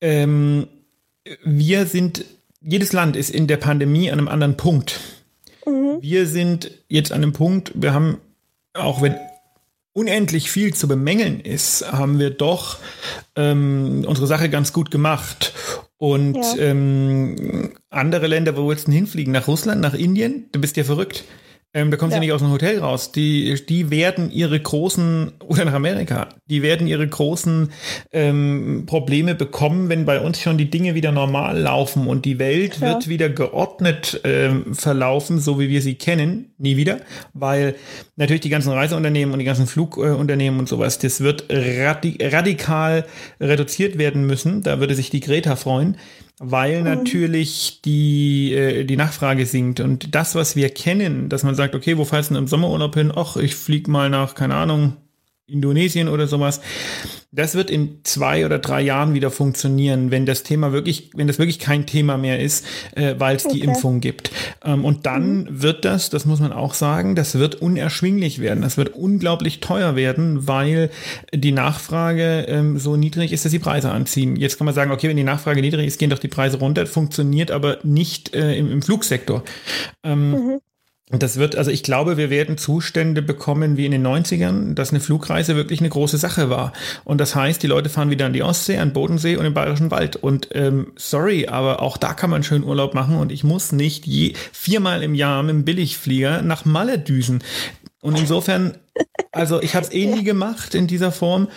ähm, 0.00 0.66
wir 1.44 1.86
sind, 1.86 2.24
jedes 2.60 2.92
Land 2.92 3.16
ist 3.16 3.30
in 3.30 3.46
der 3.46 3.56
Pandemie 3.56 4.10
an 4.10 4.18
einem 4.18 4.28
anderen 4.28 4.56
Punkt. 4.56 5.00
Wir 6.00 6.26
sind 6.26 6.70
jetzt 6.88 7.12
an 7.12 7.22
einem 7.22 7.32
Punkt, 7.32 7.72
wir 7.74 7.94
haben, 7.94 8.18
auch 8.74 9.00
wenn 9.00 9.14
unendlich 9.94 10.50
viel 10.50 10.74
zu 10.74 10.88
bemängeln 10.88 11.40
ist, 11.40 11.90
haben 11.92 12.18
wir 12.18 12.30
doch 12.30 12.78
ähm, 13.36 14.04
unsere 14.06 14.26
Sache 14.26 14.48
ganz 14.48 14.72
gut 14.72 14.90
gemacht. 14.90 15.52
Und 15.98 16.34
Ja. 16.36 16.56
ähm, 16.58 17.72
andere 17.90 18.26
Länder, 18.26 18.56
wo 18.56 18.68
willst 18.68 18.86
du 18.86 18.90
denn 18.90 18.98
hinfliegen? 18.98 19.32
Nach 19.32 19.46
Russland, 19.46 19.80
nach 19.80 19.94
Indien? 19.94 20.46
Du 20.52 20.60
bist 20.60 20.76
ja 20.76 20.84
verrückt. 20.84 21.24
Ähm, 21.74 21.90
da 21.90 21.96
kommst 21.96 22.12
du 22.12 22.16
Ja. 22.16 22.22
ja 22.22 22.26
nicht 22.26 22.32
aus 22.32 22.40
dem 22.42 22.50
Hotel 22.50 22.78
raus. 22.80 23.12
Die, 23.12 23.54
die 23.66 23.90
werden 23.90 24.30
ihre 24.30 24.60
großen, 24.60 25.32
oder 25.46 25.64
nach 25.64 25.72
Amerika, 25.72 26.28
die 26.46 26.62
werden 26.62 26.86
ihre 26.86 27.06
großen 27.06 27.70
ähm, 28.12 28.84
Probleme 28.86 29.34
bekommen, 29.34 29.88
wenn 29.88 30.04
bei 30.04 30.20
uns 30.20 30.40
schon 30.40 30.58
die 30.58 30.68
Dinge 30.70 30.94
wieder 30.94 31.12
normal 31.12 31.58
laufen 31.58 32.06
und 32.06 32.24
die 32.24 32.38
Welt 32.38 32.72
Klar. 32.72 32.94
wird 32.94 33.08
wieder 33.08 33.28
geordnet 33.30 34.20
ähm, 34.24 34.74
verlaufen, 34.74 35.38
so 35.38 35.58
wie 35.58 35.68
wir 35.70 35.80
sie 35.80 35.94
kennen, 35.94 36.52
nie 36.58 36.76
wieder, 36.76 37.00
weil 37.32 37.74
natürlich 38.16 38.42
die 38.42 38.50
ganzen 38.50 38.72
Reiseunternehmen 38.72 39.32
und 39.32 39.38
die 39.38 39.44
ganzen 39.46 39.66
Flugunternehmen 39.66 40.60
und 40.60 40.68
sowas, 40.68 40.98
das 40.98 41.20
wird 41.22 41.46
radi 41.50 42.18
radikal 42.20 43.06
reduziert 43.40 43.96
werden 43.98 44.26
müssen. 44.26 44.62
Da 44.62 44.78
würde 44.78 44.94
sich 44.94 45.08
die 45.10 45.20
Greta 45.20 45.56
freuen, 45.56 45.96
weil 46.44 46.82
natürlich 46.82 47.80
die, 47.84 48.52
äh, 48.52 48.84
die 48.84 48.96
Nachfrage 48.96 49.46
sinkt. 49.46 49.78
Und 49.78 50.14
das, 50.14 50.34
was 50.34 50.56
wir 50.56 50.70
kennen, 50.70 51.28
dass 51.28 51.44
man 51.44 51.54
sagt, 51.54 51.74
okay, 51.74 51.96
wo 51.96 52.04
fährst 52.04 52.30
du 52.30 52.34
denn 52.34 52.42
im 52.42 52.48
Sommerurlaub 52.48 52.94
hin? 52.94 53.12
Ach, 53.14 53.36
ich 53.36 53.54
flieg 53.54 53.86
mal 53.86 54.10
nach, 54.10 54.34
keine 54.34 54.56
Ahnung, 54.56 54.96
Indonesien 55.46 56.08
oder 56.08 56.26
sowas. 56.26 56.60
Das 57.30 57.54
wird 57.54 57.70
in 57.70 58.00
zwei 58.04 58.44
oder 58.44 58.58
drei 58.58 58.82
Jahren 58.82 59.14
wieder 59.14 59.30
funktionieren, 59.30 60.10
wenn 60.10 60.26
das 60.26 60.42
Thema 60.42 60.72
wirklich, 60.72 61.10
wenn 61.14 61.26
das 61.26 61.38
wirklich 61.38 61.58
kein 61.58 61.86
Thema 61.86 62.18
mehr 62.18 62.40
ist, 62.40 62.66
äh, 62.94 63.14
weil 63.18 63.36
es 63.36 63.44
die 63.44 63.60
Okay. 63.62 63.70
Impfung 63.70 64.00
gibt. 64.00 64.30
Ähm, 64.64 64.84
und 64.84 65.06
dann 65.06 65.48
wird 65.50 65.84
das, 65.84 66.10
das 66.10 66.26
muss 66.26 66.40
man 66.40 66.52
auch 66.52 66.74
sagen, 66.74 67.14
das 67.14 67.38
wird 67.38 67.56
unerschwinglich 67.56 68.38
werden. 68.40 68.62
Das 68.62 68.76
wird 68.76 68.90
unglaublich 68.94 69.60
teuer 69.60 69.96
werden, 69.96 70.46
weil 70.46 70.90
die 71.34 71.52
Nachfrage 71.52 72.44
ähm, 72.48 72.78
so 72.78 72.96
niedrig 72.96 73.32
ist, 73.32 73.44
dass 73.44 73.52
die 73.52 73.58
Preise 73.58 73.90
anziehen. 73.90 74.36
Jetzt 74.36 74.58
kann 74.58 74.64
man 74.66 74.74
sagen, 74.74 74.90
okay, 74.90 75.08
wenn 75.08 75.16
die 75.16 75.24
Nachfrage 75.24 75.60
niedrig 75.62 75.86
ist, 75.86 75.98
gehen 75.98 76.10
doch 76.10 76.18
die 76.18 76.28
Preise 76.28 76.58
runter. 76.58 76.86
Funktioniert 76.86 77.50
aber 77.50 77.78
nicht 77.82 78.34
äh, 78.34 78.56
im, 78.56 78.70
im 78.70 78.82
Flugsektor. 78.82 79.42
Ähm, 80.04 80.34
und 80.34 80.62
das 81.20 81.36
wird, 81.36 81.56
also 81.56 81.70
ich 81.70 81.82
glaube, 81.82 82.16
wir 82.16 82.30
werden 82.30 82.56
Zustände 82.56 83.20
bekommen 83.20 83.76
wie 83.76 83.86
in 83.86 83.92
den 83.92 84.06
90ern, 84.06 84.74
dass 84.74 84.90
eine 84.90 85.00
Flugreise 85.00 85.56
wirklich 85.56 85.80
eine 85.80 85.88
große 85.88 86.16
Sache 86.16 86.48
war. 86.48 86.72
Und 87.04 87.20
das 87.20 87.34
heißt, 87.34 87.62
die 87.62 87.66
Leute 87.66 87.90
fahren 87.90 88.10
wieder 88.10 88.26
an 88.26 88.32
die 88.32 88.42
Ostsee, 88.42 88.78
an 88.78 88.88
den 88.88 88.94
Bodensee 88.94 89.36
und 89.36 89.44
im 89.44 89.52
Bayerischen 89.52 89.90
Wald. 89.90 90.16
Und 90.16 90.48
ähm, 90.52 90.92
sorry, 90.96 91.48
aber 91.48 91.82
auch 91.82 91.98
da 91.98 92.14
kann 92.14 92.30
man 92.30 92.42
schön 92.42 92.64
Urlaub 92.64 92.94
machen 92.94 93.16
und 93.16 93.32
ich 93.32 93.44
muss 93.44 93.72
nicht 93.72 94.06
je 94.06 94.34
viermal 94.52 95.02
im 95.02 95.14
Jahr 95.14 95.42
mit 95.42 95.54
dem 95.54 95.64
Billigflieger 95.64 96.40
nach 96.40 96.64
Malle 96.64 96.98
düsen. 96.98 97.42
Und 98.02 98.18
insofern, 98.18 98.78
also 99.30 99.62
ich 99.62 99.76
habe 99.76 99.86
es 99.86 99.92
eh 99.92 100.06
nie 100.06 100.24
gemacht 100.24 100.74
in 100.74 100.88
dieser 100.88 101.12
Form. 101.12 101.48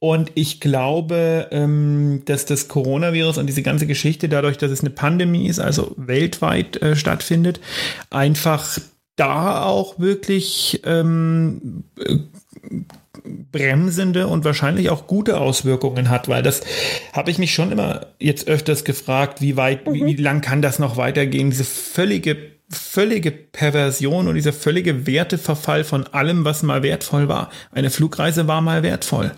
Und 0.00 0.32
ich 0.34 0.60
glaube, 0.60 1.48
ähm, 1.50 2.22
dass 2.26 2.44
das 2.44 2.68
Coronavirus 2.68 3.38
und 3.38 3.46
diese 3.46 3.62
ganze 3.62 3.86
Geschichte, 3.86 4.28
dadurch, 4.28 4.58
dass 4.58 4.70
es 4.70 4.80
eine 4.80 4.90
Pandemie 4.90 5.48
ist, 5.48 5.60
also 5.60 5.94
weltweit 5.96 6.82
äh, 6.82 6.94
stattfindet, 6.94 7.58
einfach 8.10 8.78
da 9.16 9.64
auch 9.64 9.98
wirklich 9.98 10.80
ähm, 10.84 11.84
äh, 11.98 12.16
bremsende 13.52 14.26
und 14.26 14.44
wahrscheinlich 14.44 14.90
auch 14.90 15.06
gute 15.06 15.38
Auswirkungen 15.38 16.10
hat, 16.10 16.28
weil 16.28 16.42
das 16.42 16.60
habe 17.12 17.30
ich 17.30 17.38
mich 17.38 17.54
schon 17.54 17.72
immer 17.72 18.06
jetzt 18.18 18.48
öfters 18.48 18.84
gefragt, 18.84 19.40
wie 19.40 19.56
weit, 19.56 19.86
wie, 19.92 20.04
wie 20.04 20.16
lang 20.16 20.40
kann 20.40 20.62
das 20.62 20.78
noch 20.78 20.96
weitergehen? 20.96 21.50
Diese 21.50 21.64
völlige, 21.64 22.36
völlige 22.68 23.30
Perversion 23.30 24.28
und 24.28 24.34
dieser 24.34 24.52
völlige 24.52 25.06
Werteverfall 25.06 25.84
von 25.84 26.06
allem, 26.08 26.44
was 26.44 26.62
mal 26.62 26.82
wertvoll 26.82 27.28
war. 27.28 27.50
Eine 27.70 27.90
Flugreise 27.90 28.46
war 28.48 28.60
mal 28.60 28.82
wertvoll. 28.82 29.32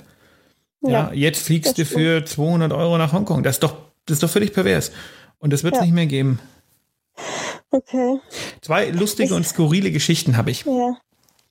Ja, 0.83 0.91
Ja, 0.91 1.11
jetzt 1.13 1.45
fliegst 1.45 1.79
du 1.79 1.85
für 1.85 2.25
200 2.25 2.73
Euro 2.73 2.97
nach 2.99 3.13
Hongkong. 3.13 3.43
Das 3.43 3.57
ist 3.57 3.63
doch, 3.63 3.77
das 4.07 4.17
ist 4.17 4.23
doch 4.23 4.31
völlig 4.31 4.53
pervers. 4.53 4.91
Und 5.39 5.53
das 5.53 5.63
wird 5.65 5.75
es 5.75 5.81
Ja. 5.81 5.85
nicht 5.85 5.95
mehr 5.95 6.07
geben. 6.07 6.39
Okay. 7.71 8.19
Zwei 8.67 8.91
lustige 8.91 9.33
und 9.33 9.47
skurrile 9.47 9.93
Geschichten 9.93 10.37
habe 10.37 10.51
ich. 10.51 10.65
Ja. 10.65 10.97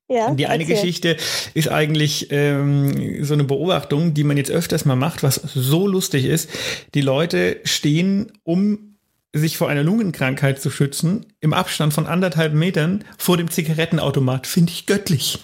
Ja. 0.10 0.32
Die 0.36 0.48
eine 0.48 0.64
erzähl. 0.64 0.76
Geschichte 0.76 1.18
ist 1.54 1.70
eigentlich 1.70 2.28
ähm, 2.30 3.24
so 3.24 3.34
eine 3.34 3.46
Beobachtung, 3.46 4.14
die 4.14 4.26
man 4.26 4.36
jetzt 4.36 4.52
öfters 4.52 4.84
mal 4.84 4.98
macht, 4.98 5.24
was 5.24 5.36
so 5.36 5.88
lustig 5.88 6.26
ist. 6.26 6.50
Die 6.94 7.00
Leute 7.00 7.62
stehen, 7.64 8.34
um 8.44 8.98
sich 9.32 9.56
vor 9.58 9.70
einer 9.70 9.84
Lungenkrankheit 9.84 10.62
zu 10.62 10.70
schützen, 10.70 11.26
im 11.40 11.54
Abstand 11.54 11.94
von 11.94 12.06
anderthalb 12.06 12.54
Metern 12.54 13.06
vor 13.18 13.38
dem 13.38 13.50
Zigarettenautomat. 13.50 14.46
Finde 14.46 14.74
ich 14.74 14.86
göttlich. 14.86 15.40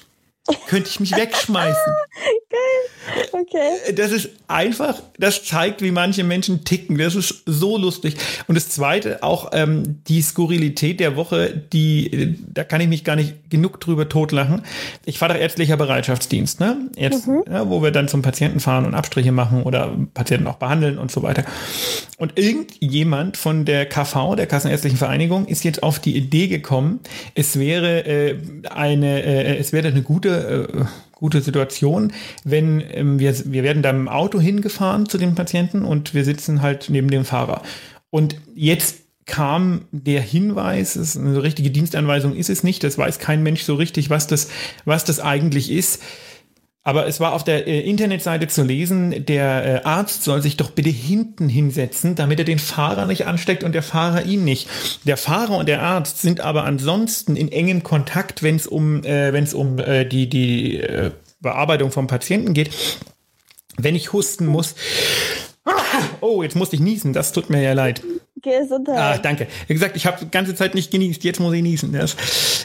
Könnte 0.68 0.90
ich 0.90 1.00
mich 1.00 1.12
wegschmeißen. 1.16 1.94
Okay. 3.32 3.94
Das 3.96 4.12
ist 4.12 4.30
einfach, 4.48 5.02
das 5.18 5.44
zeigt, 5.44 5.82
wie 5.82 5.92
manche 5.92 6.24
Menschen 6.24 6.64
ticken. 6.64 6.98
Das 6.98 7.16
ist 7.16 7.44
so 7.46 7.78
lustig. 7.78 8.16
Und 8.48 8.56
das 8.56 8.70
Zweite, 8.70 9.24
auch 9.24 9.52
ähm, 9.54 10.02
die 10.08 10.22
Skurrilität 10.22 11.00
der 11.00 11.16
Woche, 11.16 11.50
die, 11.74 12.14
äh, 12.14 12.36
da 12.54 12.64
kann 12.64 12.82
ich 12.82 12.88
mich 12.88 13.04
gar 13.04 13.16
nicht 13.16 13.50
genug 13.50 13.80
drüber 13.80 14.08
totlachen. 14.10 14.64
Ich 15.06 15.18
fahre 15.18 15.34
doch 15.34 15.40
ärztlicher 15.40 15.78
Bereitschaftsdienst, 15.78 16.60
ne? 16.60 16.78
Jetzt, 16.96 17.28
ja, 17.28 17.70
wo 17.70 17.82
wir 17.82 17.92
dann 17.92 18.08
zum 18.08 18.22
Patienten 18.22 18.60
fahren 18.60 18.86
und 18.86 18.94
Abstriche 18.94 19.32
machen 19.32 19.64
oder 19.64 19.96
Patienten 20.14 20.48
auch 20.48 20.58
behandeln 20.58 20.98
und 20.98 21.12
so 21.12 21.24
weiter. 21.24 21.44
Und 22.18 22.38
irgendjemand 22.38 23.38
von 23.38 23.66
der 23.66 23.86
KV, 23.88 24.36
der 24.36 24.48
Kassenärztlichen 24.48 24.98
Vereinigung, 24.98 25.48
ist 25.48 25.64
jetzt 25.64 25.84
auf 25.84 26.00
die 26.00 26.16
Idee 26.16 26.48
gekommen, 26.48 27.00
es 27.36 27.58
wäre 27.58 28.06
äh, 28.06 28.38
eine, 28.70 29.24
äh, 29.24 29.58
es 29.58 29.74
wäre 29.74 29.88
eine 29.88 30.02
gute, 30.02 30.70
äh, 30.74 30.86
gute 31.22 31.42
Situation, 31.42 32.12
wenn 32.44 32.84
ähm, 32.92 33.20
wir, 33.20 33.34
wir 33.46 33.64
werden 33.64 33.84
da 33.84 33.94
dem 33.94 34.10
Auto 34.10 34.42
hingefahren 34.42 35.08
zu 35.08 35.18
den 35.18 35.36
Patienten 35.36 35.86
und 35.86 36.14
wir 36.14 36.26
sitzen 36.26 36.62
halt 36.62 36.90
neben 36.90 37.10
dem 37.10 37.24
Fahrer. 37.24 37.62
Und 38.10 38.36
jetzt 38.56 38.98
kam 39.28 39.86
der 39.92 40.20
Hinweis, 40.20 40.96
es 40.96 41.16
eine 41.16 41.42
richtige 41.42 41.70
Dienstanweisung 41.70 42.36
ist 42.36 42.50
es 42.50 42.64
nicht, 42.64 42.84
das 42.84 42.98
weiß 42.98 43.20
kein 43.20 43.44
Mensch 43.44 43.62
so 43.64 43.76
richtig, 43.76 44.10
was 44.10 44.28
das, 44.28 44.50
was 44.84 45.06
das 45.06 45.20
eigentlich 45.20 45.72
ist. 45.72 46.02
Aber 46.84 47.06
es 47.06 47.20
war 47.20 47.34
auf 47.34 47.44
der 47.44 47.68
äh, 47.68 47.82
Internetseite 47.82 48.48
zu 48.48 48.64
lesen, 48.64 49.26
der 49.26 49.84
äh, 49.84 49.88
Arzt 49.88 50.24
soll 50.24 50.42
sich 50.42 50.58
doch 50.58 50.72
bitte 50.72 50.90
hinten 50.90 51.48
hinsetzen, 51.48 52.16
damit 52.16 52.40
er 52.40 52.46
den 52.46 52.58
Fahrer 52.58 53.06
nicht 53.06 53.28
ansteckt 53.28 53.64
und 53.64 53.74
der 53.74 53.84
Fahrer 53.84 54.26
ihn 54.26 54.44
nicht. 54.44 54.68
Der 55.04 55.18
Fahrer 55.18 55.58
und 55.58 55.70
der 55.70 55.84
Arzt 55.84 56.22
sind 56.22 56.40
aber 56.40 56.64
ansonsten 56.64 57.36
in 57.36 57.52
engem 57.52 57.84
Kontakt, 57.84 58.42
wenn 58.42 58.56
es 58.56 58.66
um, 58.66 59.04
äh, 59.04 59.32
wenn 59.32 59.44
es 59.44 59.54
um 59.54 59.78
äh, 59.78 60.06
die, 60.06 60.28
die 60.28 60.78
äh, 60.78 61.12
Bearbeitung 61.40 61.92
vom 61.92 62.08
Patienten 62.08 62.54
geht. 62.56 62.72
Wenn 63.78 63.96
ich 63.96 64.12
husten 64.12 64.48
muss, 64.48 64.74
oh, 66.22 66.42
jetzt 66.42 66.56
musste 66.56 66.78
ich 66.78 66.82
niesen, 66.82 67.14
das 67.14 67.32
tut 67.32 67.52
mir 67.52 67.62
ja 67.62 67.74
leid. 67.74 68.02
Ah, 68.46 68.60
Gesundheit. 68.60 69.26
danke. 69.26 69.48
Wie 69.68 69.74
gesagt, 69.74 69.96
ich 69.96 70.06
habe 70.06 70.18
die 70.24 70.32
ganze 70.32 70.56
Zeit 70.56 70.76
nicht 70.76 70.92
genießt, 70.92 71.24
jetzt 71.24 71.40
muss 71.40 71.54
ich 71.54 71.62
niesen. 71.62 71.94
Das. 71.94 72.16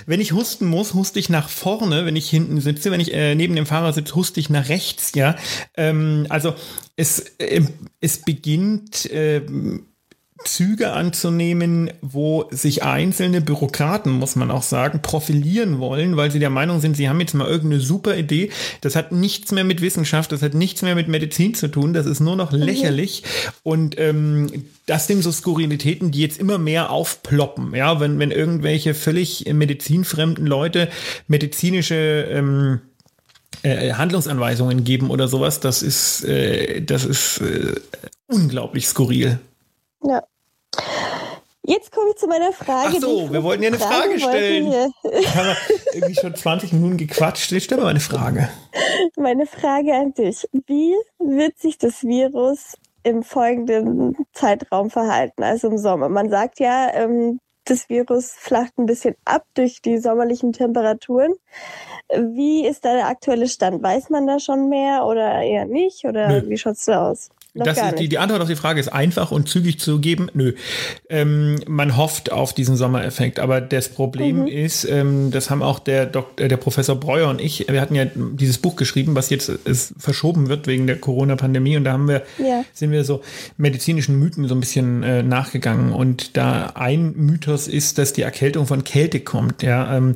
Wenn 0.06 0.20
ich 0.20 0.32
husten 0.32 0.66
muss, 0.66 0.94
huste 0.94 1.18
ich 1.18 1.28
nach 1.28 1.48
vorne, 1.48 2.06
wenn 2.06 2.16
ich 2.16 2.28
hinten 2.30 2.60
sitze. 2.60 2.90
Wenn 2.90 3.00
ich 3.00 3.12
äh, 3.12 3.34
neben 3.34 3.56
dem 3.56 3.66
Fahrer 3.66 3.92
sitze, 3.92 4.14
huste 4.14 4.40
ich 4.40 4.50
nach 4.50 4.68
rechts, 4.68 5.12
ja. 5.14 5.36
Ähm, 5.76 6.26
also 6.28 6.54
es, 6.96 7.20
äh, 7.38 7.62
es 8.00 8.22
beginnt. 8.22 9.10
Äh, 9.10 9.42
Züge 10.44 10.92
anzunehmen, 10.92 11.90
wo 12.02 12.44
sich 12.50 12.82
einzelne 12.82 13.40
Bürokraten, 13.40 14.12
muss 14.12 14.36
man 14.36 14.50
auch 14.50 14.62
sagen, 14.62 15.00
profilieren 15.00 15.78
wollen, 15.78 16.16
weil 16.16 16.30
sie 16.30 16.38
der 16.38 16.50
Meinung 16.50 16.80
sind, 16.80 16.96
sie 16.96 17.08
haben 17.08 17.20
jetzt 17.20 17.34
mal 17.34 17.48
irgendeine 17.48 17.80
super 17.80 18.16
Idee. 18.16 18.50
Das 18.80 18.96
hat 18.96 19.12
nichts 19.12 19.50
mehr 19.52 19.64
mit 19.64 19.80
Wissenschaft, 19.80 20.32
das 20.32 20.42
hat 20.42 20.54
nichts 20.54 20.82
mehr 20.82 20.94
mit 20.94 21.08
Medizin 21.08 21.54
zu 21.54 21.68
tun, 21.68 21.94
das 21.94 22.06
ist 22.06 22.20
nur 22.20 22.36
noch 22.36 22.52
mhm. 22.52 22.58
lächerlich. 22.58 23.22
Und 23.62 23.98
ähm, 23.98 24.66
das 24.84 25.06
sind 25.06 25.22
so 25.22 25.32
Skurrilitäten, 25.32 26.10
die 26.10 26.20
jetzt 26.20 26.38
immer 26.38 26.58
mehr 26.58 26.90
aufploppen. 26.90 27.74
Ja, 27.74 27.98
wenn, 27.98 28.18
wenn 28.18 28.30
irgendwelche 28.30 28.94
völlig 28.94 29.46
medizinfremden 29.52 30.46
Leute 30.46 30.88
medizinische 31.28 32.28
ähm, 32.30 32.80
äh, 33.62 33.94
Handlungsanweisungen 33.94 34.84
geben 34.84 35.10
oder 35.10 35.28
sowas, 35.28 35.60
das 35.60 35.82
ist, 35.82 36.24
äh, 36.24 36.82
das 36.82 37.04
ist 37.04 37.40
äh, 37.40 37.74
unglaublich 38.26 38.86
skurril. 38.86 39.40
Ja. 40.02 40.22
Jetzt 41.68 41.90
komme 41.90 42.10
ich 42.10 42.16
zu 42.16 42.28
meiner 42.28 42.52
Frage. 42.52 42.94
Ach 42.96 43.00
so, 43.00 43.32
wir 43.32 43.42
wollten 43.42 43.64
ja 43.64 43.70
eine 43.70 43.78
Frage, 43.78 44.18
Frage 44.18 44.20
stellen. 44.20 44.92
Ich 45.18 45.34
habe 45.34 45.56
irgendwie 45.92 46.14
schon 46.14 46.34
20 46.34 46.72
Minuten 46.72 46.96
gequatscht. 46.96 47.50
Ich 47.50 47.64
stelle 47.64 47.82
mal 47.82 47.88
eine 47.88 48.00
Frage. 48.00 48.48
Meine 49.16 49.46
Frage 49.46 49.92
an 49.92 50.14
dich. 50.14 50.48
Wie 50.66 50.94
wird 51.18 51.58
sich 51.58 51.76
das 51.76 52.04
Virus 52.04 52.76
im 53.02 53.24
folgenden 53.24 54.16
Zeitraum 54.32 54.90
verhalten, 54.90 55.42
also 55.42 55.68
im 55.68 55.78
Sommer? 55.78 56.08
Man 56.08 56.30
sagt 56.30 56.60
ja, 56.60 56.88
ähm, 56.94 57.40
das 57.66 57.88
Virus 57.88 58.30
flacht 58.30 58.78
ein 58.78 58.86
bisschen 58.86 59.16
ab 59.24 59.44
durch 59.54 59.82
die 59.82 59.98
sommerlichen 59.98 60.52
Temperaturen. 60.52 61.34
Wie 62.10 62.66
ist 62.66 62.84
da 62.84 62.94
der 62.94 63.08
aktuelle 63.08 63.48
Stand? 63.48 63.82
Weiß 63.82 64.10
man 64.10 64.26
da 64.26 64.38
schon 64.38 64.68
mehr 64.68 65.04
oder 65.04 65.42
eher 65.42 65.66
nicht? 65.66 66.04
Oder 66.04 66.28
Nö. 66.28 66.48
wie 66.48 66.56
schaut 66.56 66.76
es 66.76 66.84
da 66.84 67.10
aus? 67.10 67.30
das 67.64 67.78
ist 67.78 67.98
die, 67.98 68.08
die 68.08 68.18
Antwort 68.18 68.42
auf 68.42 68.48
die 68.48 68.56
Frage 68.56 68.80
ist 68.80 68.88
einfach 68.88 69.30
und 69.30 69.48
zügig 69.48 69.78
zu 69.78 69.98
geben. 69.98 70.28
Nö. 70.34 70.52
Ähm, 71.08 71.58
man 71.66 71.96
hofft 71.96 72.32
auf 72.32 72.52
diesen 72.52 72.76
Sommereffekt, 72.76 73.38
aber 73.38 73.60
das 73.60 73.88
Problem 73.88 74.42
mhm. 74.42 74.46
ist, 74.46 74.84
ähm, 74.84 75.30
das 75.30 75.50
haben 75.50 75.62
auch 75.62 75.78
der, 75.78 76.06
Dok 76.06 76.40
äh, 76.40 76.48
der 76.48 76.56
Professor 76.56 76.96
Breuer 76.96 77.28
und 77.28 77.40
ich, 77.40 77.66
wir 77.68 77.80
hatten 77.80 77.94
ja 77.94 78.06
dieses 78.14 78.58
Buch 78.58 78.76
geschrieben, 78.76 79.14
was 79.14 79.30
jetzt 79.30 79.48
ist, 79.48 79.94
verschoben 79.98 80.48
wird 80.48 80.66
wegen 80.66 80.86
der 80.86 80.96
Corona-Pandemie 80.96 81.76
und 81.76 81.84
da 81.84 81.92
haben 81.92 82.08
wir, 82.08 82.22
ja. 82.38 82.64
sind 82.72 82.90
wir 82.90 83.04
so 83.04 83.22
medizinischen 83.56 84.18
Mythen 84.18 84.46
so 84.48 84.54
ein 84.54 84.60
bisschen 84.60 85.02
äh, 85.02 85.22
nachgegangen 85.22 85.92
und 85.92 86.36
da 86.36 86.72
ein 86.74 87.14
Mythos 87.16 87.55
ist, 87.68 87.98
dass 87.98 88.12
die 88.12 88.22
Erkältung 88.22 88.66
von 88.66 88.84
Kälte 88.84 89.20
kommt. 89.20 89.62
Ja, 89.62 89.96
ähm, 89.96 90.14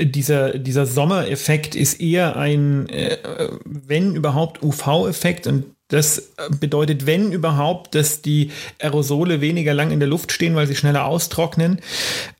dieser, 0.00 0.58
dieser 0.58 0.86
Sommereffekt 0.86 1.74
ist 1.74 2.00
eher 2.00 2.36
ein, 2.36 2.88
äh, 2.88 3.18
wenn 3.64 4.14
überhaupt, 4.14 4.62
UV-Effekt 4.62 5.46
und 5.46 5.64
das 5.88 6.32
bedeutet, 6.60 7.04
wenn 7.06 7.32
überhaupt, 7.32 7.94
dass 7.96 8.22
die 8.22 8.52
Aerosole 8.78 9.40
weniger 9.40 9.74
lang 9.74 9.90
in 9.90 9.98
der 9.98 10.08
Luft 10.08 10.30
stehen, 10.30 10.54
weil 10.54 10.68
sie 10.68 10.76
schneller 10.76 11.04
austrocknen. 11.04 11.80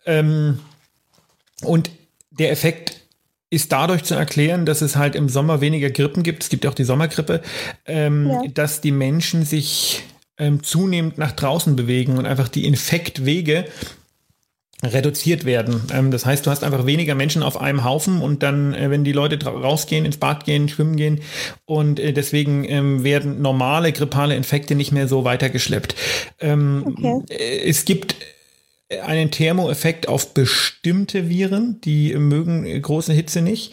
Ähm, 0.06 0.60
und 1.62 1.90
der 2.30 2.52
Effekt 2.52 3.00
ist 3.50 3.72
dadurch 3.72 4.04
zu 4.04 4.14
erklären, 4.14 4.64
dass 4.64 4.80
es 4.80 4.94
halt 4.94 5.16
im 5.16 5.28
Sommer 5.28 5.60
weniger 5.60 5.90
Grippen 5.90 6.22
gibt. 6.22 6.44
Es 6.44 6.48
gibt 6.48 6.64
ja 6.64 6.70
auch 6.70 6.74
die 6.74 6.84
Sommergrippe, 6.84 7.42
ähm, 7.86 8.28
ja. 8.28 8.42
dass 8.54 8.80
die 8.80 8.92
Menschen 8.92 9.44
sich 9.44 10.04
ähm, 10.38 10.62
zunehmend 10.62 11.18
nach 11.18 11.32
draußen 11.32 11.74
bewegen 11.74 12.16
und 12.16 12.26
einfach 12.26 12.48
die 12.48 12.64
Infektwege 12.64 13.66
reduziert 14.82 15.44
werden. 15.44 15.82
Ähm, 15.92 16.10
das 16.10 16.26
heißt, 16.26 16.46
du 16.46 16.50
hast 16.50 16.64
einfach 16.64 16.86
weniger 16.86 17.14
Menschen 17.14 17.42
auf 17.42 17.60
einem 17.60 17.84
Haufen 17.84 18.20
und 18.20 18.42
dann, 18.42 18.74
äh, 18.74 18.90
wenn 18.90 19.04
die 19.04 19.12
Leute 19.12 19.42
rausgehen, 19.44 20.04
ins 20.04 20.16
Bad 20.16 20.44
gehen, 20.44 20.68
schwimmen 20.68 20.96
gehen 20.96 21.20
und 21.64 22.00
äh, 22.00 22.12
deswegen 22.12 22.64
ähm, 22.64 23.04
werden 23.04 23.42
normale 23.42 23.92
grippale 23.92 24.36
Infekte 24.36 24.74
nicht 24.74 24.92
mehr 24.92 25.08
so 25.08 25.24
weitergeschleppt. 25.24 25.94
Ähm, 26.40 26.84
okay. 26.86 27.34
Äh, 27.34 27.68
es 27.68 27.84
gibt 27.84 28.16
einen 29.04 29.30
Thermoeffekt 29.30 30.08
auf 30.08 30.34
bestimmte 30.34 31.28
Viren, 31.28 31.80
die 31.82 32.14
mögen 32.16 32.82
große 32.82 33.12
Hitze 33.12 33.40
nicht. 33.40 33.72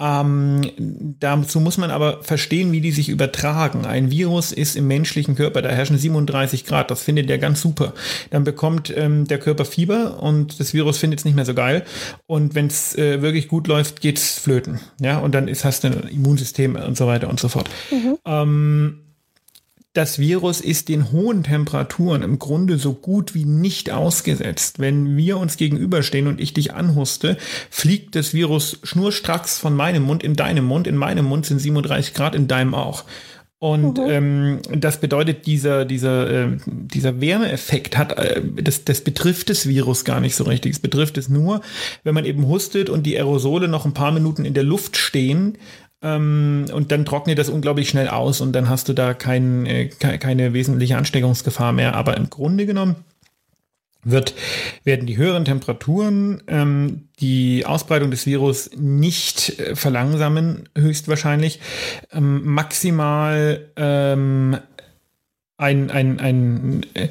Ähm, 0.00 1.16
dazu 1.18 1.60
muss 1.60 1.76
man 1.76 1.90
aber 1.90 2.22
verstehen, 2.22 2.70
wie 2.72 2.80
die 2.80 2.92
sich 2.92 3.08
übertragen. 3.08 3.84
Ein 3.84 4.10
Virus 4.10 4.52
ist 4.52 4.76
im 4.76 4.86
menschlichen 4.86 5.34
Körper, 5.34 5.60
da 5.60 5.70
herrschen 5.70 5.98
37 5.98 6.64
Grad, 6.64 6.90
das 6.90 7.02
findet 7.02 7.28
der 7.28 7.38
ganz 7.38 7.60
super. 7.60 7.94
Dann 8.30 8.44
bekommt 8.44 8.92
ähm, 8.96 9.26
der 9.26 9.38
Körper 9.38 9.64
Fieber 9.64 10.22
und 10.22 10.60
das 10.60 10.72
Virus 10.72 10.98
findet 10.98 11.18
es 11.20 11.24
nicht 11.24 11.34
mehr 11.34 11.44
so 11.44 11.54
geil. 11.54 11.84
Und 12.26 12.54
wenn 12.54 12.68
es 12.68 12.96
äh, 12.96 13.22
wirklich 13.22 13.48
gut 13.48 13.66
läuft, 13.66 14.00
geht's 14.00 14.38
flöten. 14.38 14.80
Ja, 15.00 15.18
und 15.18 15.34
dann 15.34 15.48
ist, 15.48 15.64
hast 15.64 15.82
du 15.82 15.88
ein 15.88 16.08
Immunsystem 16.08 16.76
und 16.76 16.96
so 16.96 17.06
weiter 17.06 17.28
und 17.28 17.40
so 17.40 17.48
fort. 17.48 17.68
Mhm. 17.90 18.18
Ähm, 18.24 19.00
das 19.94 20.18
Virus 20.18 20.60
ist 20.60 20.88
den 20.88 21.12
hohen 21.12 21.42
Temperaturen 21.42 22.22
im 22.22 22.38
Grunde 22.38 22.78
so 22.78 22.92
gut 22.92 23.34
wie 23.34 23.44
nicht 23.44 23.90
ausgesetzt. 23.90 24.78
Wenn 24.78 25.16
wir 25.16 25.38
uns 25.38 25.56
gegenüberstehen 25.56 26.26
und 26.26 26.40
ich 26.40 26.52
dich 26.52 26.74
anhuste, 26.74 27.36
fliegt 27.70 28.14
das 28.14 28.34
Virus 28.34 28.78
schnurstracks 28.82 29.58
von 29.58 29.74
meinem 29.74 30.04
Mund 30.04 30.22
in 30.22 30.36
deinem 30.36 30.66
Mund. 30.66 30.86
In 30.86 30.96
meinem 30.96 31.24
Mund 31.24 31.46
sind 31.46 31.58
37 31.58 32.14
Grad, 32.14 32.34
in 32.34 32.48
deinem 32.48 32.74
auch. 32.74 33.04
Und 33.60 33.98
mhm. 33.98 34.08
ähm, 34.08 34.58
das 34.70 35.00
bedeutet, 35.00 35.46
dieser, 35.46 35.84
dieser, 35.84 36.30
äh, 36.30 36.56
dieser 36.66 37.20
Wärmeeffekt 37.20 37.96
hat, 37.98 38.16
äh, 38.16 38.40
das, 38.62 38.84
das 38.84 39.00
betrifft 39.00 39.50
das 39.50 39.66
Virus 39.66 40.04
gar 40.04 40.20
nicht 40.20 40.36
so 40.36 40.44
richtig. 40.44 40.74
Es 40.74 40.78
betrifft 40.78 41.18
es 41.18 41.28
nur, 41.28 41.60
wenn 42.04 42.14
man 42.14 42.24
eben 42.24 42.46
hustet 42.46 42.88
und 42.88 43.04
die 43.04 43.16
Aerosole 43.16 43.66
noch 43.66 43.84
ein 43.84 43.94
paar 43.94 44.12
Minuten 44.12 44.44
in 44.44 44.54
der 44.54 44.62
Luft 44.62 44.96
stehen 44.96 45.58
ähm, 46.02 46.66
und 46.72 46.92
dann 46.92 47.04
trocknet 47.04 47.38
das 47.38 47.48
unglaublich 47.48 47.88
schnell 47.88 48.08
aus 48.08 48.40
und 48.40 48.52
dann 48.52 48.68
hast 48.68 48.88
du 48.88 48.92
da 48.92 49.14
kein, 49.14 49.66
äh, 49.66 49.86
keine 49.86 50.52
wesentliche 50.52 50.96
Ansteckungsgefahr 50.96 51.72
mehr. 51.72 51.94
Aber 51.94 52.16
im 52.16 52.30
Grunde 52.30 52.66
genommen 52.66 52.96
wird, 54.04 54.34
werden 54.84 55.06
die 55.06 55.16
höheren 55.16 55.44
Temperaturen 55.44 56.42
ähm, 56.46 57.08
die 57.18 57.66
Ausbreitung 57.66 58.10
des 58.10 58.26
Virus 58.26 58.70
nicht 58.76 59.58
äh, 59.58 59.74
verlangsamen, 59.74 60.68
höchstwahrscheinlich. 60.76 61.60
Ähm, 62.12 62.44
maximal 62.44 63.68
ähm, 63.76 64.58
ein, 65.56 65.90
ein, 65.90 66.20
ein 66.20 66.86
äh, 66.94 67.08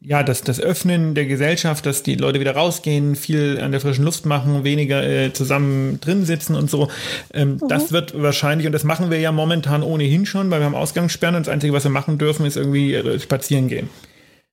ja, 0.00 0.22
das, 0.22 0.42
das 0.42 0.60
Öffnen 0.60 1.14
der 1.14 1.26
Gesellschaft, 1.26 1.86
dass 1.86 2.02
die 2.02 2.14
Leute 2.14 2.40
wieder 2.40 2.54
rausgehen, 2.54 3.16
viel 3.16 3.58
an 3.60 3.72
der 3.72 3.80
frischen 3.80 4.04
Luft 4.04 4.26
machen, 4.26 4.64
weniger 4.64 5.02
äh, 5.02 5.32
zusammen 5.32 6.00
drin 6.00 6.24
sitzen 6.24 6.54
und 6.54 6.70
so. 6.70 6.88
Ähm, 7.32 7.58
mhm. 7.60 7.68
Das 7.68 7.92
wird 7.92 8.20
wahrscheinlich, 8.20 8.66
und 8.66 8.72
das 8.72 8.84
machen 8.84 9.10
wir 9.10 9.18
ja 9.18 9.32
momentan 9.32 9.82
ohnehin 9.82 10.26
schon, 10.26 10.50
weil 10.50 10.60
wir 10.60 10.66
haben 10.66 10.74
Ausgangssperren 10.74 11.36
und 11.36 11.46
das 11.46 11.52
Einzige, 11.52 11.72
was 11.72 11.84
wir 11.84 11.90
machen 11.90 12.18
dürfen, 12.18 12.46
ist 12.46 12.56
irgendwie 12.56 12.94
äh, 12.94 13.18
spazieren 13.18 13.68
gehen. 13.68 13.90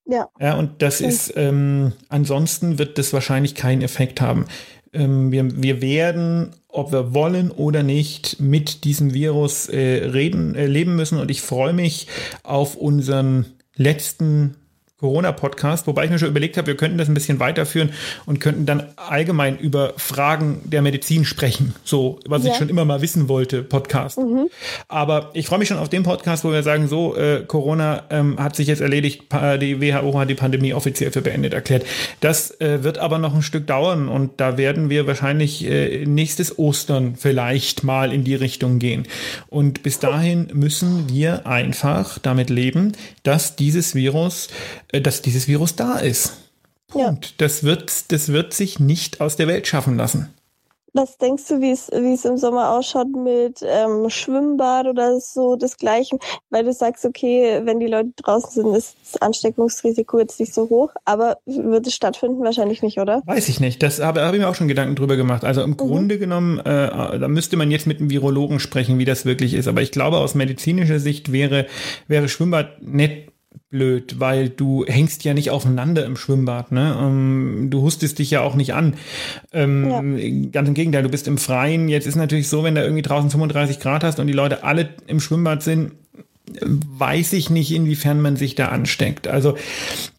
Ja. 0.06 0.28
Ja, 0.40 0.56
und 0.56 0.82
das 0.82 1.02
mhm. 1.02 1.08
ist, 1.08 1.34
ähm, 1.36 1.94
ansonsten 2.10 2.80
wird 2.80 2.98
das 2.98 3.14
wahrscheinlich 3.14 3.54
keinen 3.54 3.84
Effekt 3.84 4.22
haben. 4.22 4.46
Ähm, 4.92 5.32
wir, 5.32 5.62
wir 5.62 5.82
werden, 5.82 6.56
ob 6.68 6.92
wir 6.92 7.14
wollen 7.14 7.52
oder 7.52 7.84
nicht, 7.84 8.40
mit 8.40 8.84
diesem 8.84 9.14
Virus 9.14 9.70
äh, 9.70 10.08
reden, 10.08 10.56
äh, 10.56 10.66
leben 10.66 10.96
müssen 10.96 11.20
und 11.20 11.30
ich 11.30 11.42
freue 11.42 11.74
mich 11.74 12.08
auf 12.42 12.76
unseren 12.76 13.46
letzten 13.76 14.56
Corona-Podcast, 15.00 15.88
wobei 15.88 16.06
ich 16.06 16.12
mir 16.12 16.20
schon 16.20 16.30
überlegt 16.30 16.58
habe, 16.58 16.68
wir 16.68 16.78
könnten 16.78 16.98
das 16.98 17.08
ein 17.08 17.14
bisschen 17.14 17.40
weiterführen 17.40 17.92
und 18.26 18.40
könnten 18.40 18.66
dann 18.66 18.84
allgemein 18.96 19.58
über 19.58 19.94
Fragen 19.98 20.62
der 20.66 20.82
Medizin 20.82 21.26
sprechen, 21.26 21.74
so 21.84 22.20
was 22.28 22.44
ja. 22.44 22.52
ich 22.52 22.58
schon 22.58 22.70
immer 22.70 22.86
mal 22.86 23.02
wissen 23.02 23.30
wollte, 23.30 23.64
Podcast. 23.64 24.18
Mhm. 24.18 24.50
Aber 24.88 25.30
ich 25.34 25.48
freue 25.48 25.60
mich 25.60 25.70
schon 25.70 25.78
auf 25.78 25.90
den 25.90 26.04
Podcast, 26.04 26.44
wo 26.44 26.52
wir 26.52 26.64
sagen, 26.64 26.88
so 26.88 27.16
äh, 27.16 27.44
Corona 27.48 28.04
ähm, 28.10 28.38
hat 28.40 28.56
sich 28.56 28.68
jetzt 28.68 28.82
erledigt, 28.82 29.24
die 29.32 29.82
WHO 29.82 30.20
hat 30.20 30.30
die 30.30 30.36
Pandemie 30.36 30.74
offiziell 30.74 31.12
für 31.12 31.22
beendet 31.22 31.54
erklärt. 31.54 31.86
Das 32.20 32.60
äh, 32.60 32.84
wird 32.84 32.98
aber 32.98 33.20
noch 33.20 33.34
ein 33.34 33.42
Stück 33.42 33.68
dauern 33.68 34.10
und 34.10 34.40
da 34.42 34.58
werden 34.58 34.90
wir 34.90 35.08
wahrscheinlich 35.08 35.66
äh, 35.66 36.06
nächstes 36.06 36.60
Ostern 36.60 37.16
vielleicht 37.16 37.84
mal 37.84 38.12
in 38.14 38.24
die 38.24 38.36
Richtung 38.36 38.80
gehen. 38.80 39.08
Und 39.48 39.84
bis 39.84 40.00
dahin 40.00 40.48
müssen 40.54 41.10
wir 41.10 41.48
einfach 41.48 42.20
damit 42.20 42.50
leben, 42.50 42.94
dass 43.24 43.56
dieses 43.56 43.96
Virus 43.96 44.50
dass 44.92 45.22
dieses 45.22 45.48
Virus 45.48 45.76
da 45.76 45.98
ist. 45.98 46.34
Punkt. 46.88 47.26
Ja. 47.26 47.32
Das, 47.38 47.64
wird, 47.64 48.12
das 48.12 48.30
wird 48.30 48.54
sich 48.54 48.80
nicht 48.80 49.22
aus 49.22 49.36
der 49.36 49.48
Welt 49.48 49.68
schaffen 49.68 49.98
lassen. 49.98 50.34
Was 50.94 51.18
denkst 51.18 51.44
du, 51.48 51.62
wie 51.62 51.70
es 51.70 51.90
wie 51.94 52.14
es 52.14 52.26
im 52.26 52.38
Sommer 52.38 52.72
ausschaut 52.72 53.10
mit 53.10 53.60
ähm, 53.62 54.10
Schwimmbad 54.10 54.88
oder 54.88 55.20
so 55.20 55.56
das 55.56 55.78
Gleiche? 55.78 56.18
Weil 56.50 56.64
du 56.64 56.74
sagst, 56.74 57.06
okay, 57.06 57.62
wenn 57.64 57.80
die 57.80 57.88
Leute 57.88 58.10
draußen 58.16 58.64
sind, 58.64 58.76
ist 58.76 58.96
das 59.04 59.22
Ansteckungsrisiko 59.22 60.18
jetzt 60.18 60.40
nicht 60.40 60.54
so 60.54 60.68
hoch, 60.70 60.90
aber 61.06 61.38
wird 61.46 61.86
es 61.86 61.94
stattfinden? 61.94 62.44
Wahrscheinlich 62.44 62.82
nicht, 62.82 63.00
oder? 63.00 63.22
Weiß 63.26 63.50
ich 63.50 63.60
nicht. 63.60 63.84
Das 63.84 64.00
habe 64.00 64.22
hab 64.22 64.34
ich 64.34 64.40
mir 64.40 64.50
auch 64.50 64.56
schon 64.56 64.68
Gedanken 64.68 64.96
drüber 64.96 65.16
gemacht. 65.16 65.46
Also 65.46 65.62
im 65.62 65.72
mhm. 65.72 65.78
Grunde 65.78 66.18
genommen, 66.18 66.58
äh, 66.60 67.20
da 67.20 67.28
müsste 67.28 67.56
man 67.56 67.70
jetzt 67.70 67.86
mit 67.86 68.00
einem 68.00 68.10
Virologen 68.10 68.60
sprechen, 68.60 68.98
wie 68.98 69.06
das 69.06 69.26
wirklich 69.26 69.54
ist. 69.54 69.68
Aber 69.68 69.84
ich 69.84 69.92
glaube, 69.92 70.18
aus 70.18 70.34
medizinischer 70.34 71.00
Sicht 71.00 71.32
wäre, 71.32 71.68
wäre 72.08 72.30
Schwimmbad 72.30 72.82
nicht 72.82 73.28
blöd, 73.70 74.20
weil 74.20 74.50
du 74.50 74.84
hängst 74.86 75.24
ja 75.24 75.34
nicht 75.34 75.52
aufeinander 75.52 76.06
im 76.06 76.16
Schwimmbad, 76.16 76.72
ne? 76.72 76.98
Ähm, 77.00 77.68
du 77.70 77.82
hustest 77.82 78.18
dich 78.18 78.32
ja 78.32 78.42
auch 78.42 78.56
nicht 78.56 78.74
an. 78.74 78.96
Ähm, 79.54 80.18
ja. 80.18 80.50
Ganz 80.52 80.68
im 80.68 80.74
Gegenteil, 80.74 81.04
du 81.04 81.10
bist 81.10 81.28
im 81.28 81.38
Freien. 81.38 81.88
Jetzt 81.88 82.08
ist 82.08 82.16
natürlich 82.16 82.48
so, 82.48 82.64
wenn 82.64 82.76
da 82.76 82.82
irgendwie 82.82 83.04
draußen 83.04 83.30
35 83.30 83.80
Grad 83.80 84.04
hast 84.04 84.20
und 84.20 84.28
die 84.28 84.34
Leute 84.34 84.64
alle 84.64 84.90
im 85.06 85.20
Schwimmbad 85.20 85.62
sind, 85.62 85.92
weiß 86.62 87.34
ich 87.34 87.50
nicht, 87.50 87.72
inwiefern 87.72 88.22
man 88.22 88.36
sich 88.36 88.56
da 88.56 88.70
ansteckt. 88.70 89.28
Also 89.28 89.56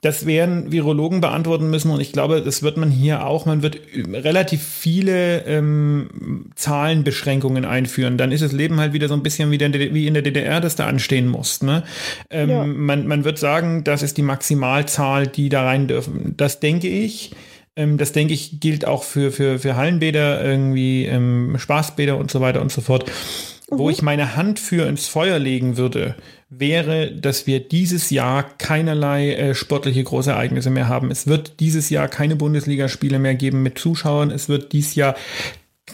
das 0.01 0.27
werden 0.27 0.73
Virologen 0.73 1.21
beantworten 1.21 1.71
müssen 1.71 1.91
und 1.91 2.01
ich 2.01 2.13
glaube, 2.13 2.43
das 2.43 2.63
wird 2.63 2.77
man 2.77 2.91
hier 2.91 3.27
auch. 3.27 3.47
Man 3.47 3.63
wird 3.63 3.79
relativ 4.13 4.63
viele 4.63 5.45
ähm, 5.47 6.51
Zahlenbeschränkungen 6.55 7.65
einführen. 7.65 8.19
Dann 8.19 8.33
ist 8.33 8.43
das 8.43 8.53
Leben 8.53 8.81
halt 8.81 8.93
wieder 8.93 9.09
so 9.09 9.15
ein 9.15 9.23
bisschen 9.23 9.51
wie, 9.51 9.59
der, 9.59 9.73
wie 9.73 10.07
in 10.07 10.15
der 10.15 10.23
DDR, 10.23 10.61
das 10.61 10.77
da 10.77 10.87
anstehen 10.87 11.29
muss. 11.29 11.63
Ne? 11.63 11.83
Ähm, 12.31 12.51
ja. 12.51 12.65
man, 12.65 13.07
man 13.07 13.25
wird 13.25 13.39
sagen, 13.39 13.85
das 13.85 14.03
ist 14.03 14.17
die 14.17 14.23
Maximalzahl, 14.23 15.27
die 15.27 15.49
da 15.49 15.65
rein 15.65 15.87
dürfen. 15.87 16.35
Das 16.37 16.61
denke 16.61 16.89
ich. 16.89 17.33
Ähm, 17.77 17.99
das 17.99 18.13
denke 18.13 18.35
ich 18.35 18.61
gilt 18.61 18.85
auch 18.87 19.05
für, 19.05 19.33
für, 19.33 19.59
für 19.59 19.77
Hallenbäder, 19.77 20.45
irgendwie 20.45 21.07
ähm, 21.07 21.57
Spaßbäder 21.59 22.17
und 22.17 22.31
so 22.31 22.41
weiter 22.41 22.61
und 22.61 22.73
so 22.73 22.81
fort. 22.81 23.11
Wo 23.71 23.85
mhm. 23.85 23.91
ich 23.91 24.03
meine 24.03 24.37
Hand 24.37 24.59
für 24.59 24.87
ins 24.87 25.07
Feuer 25.07 25.39
legen 25.39 25.77
würde, 25.77 26.17
wäre, 26.49 27.13
dass 27.13 27.47
wir 27.47 27.61
dieses 27.61 28.11
Jahr 28.11 28.43
keinerlei 28.59 29.35
äh, 29.35 29.55
sportliche 29.55 30.03
Großereignisse 30.03 30.71
mehr 30.71 30.89
haben. 30.89 31.11
Es 31.11 31.27
wird 31.27 31.61
dieses 31.61 31.89
Jahr 31.91 32.09
keine 32.09 32.37
Bundesligaspiele 32.37 33.19
mehr 33.19 33.37
geben 33.37 33.63
mit 33.63 33.79
Zuschauern. 33.79 34.31
Es 34.31 34.49
wird 34.49 34.73
dieses 34.73 34.97
Jahr 34.97 35.15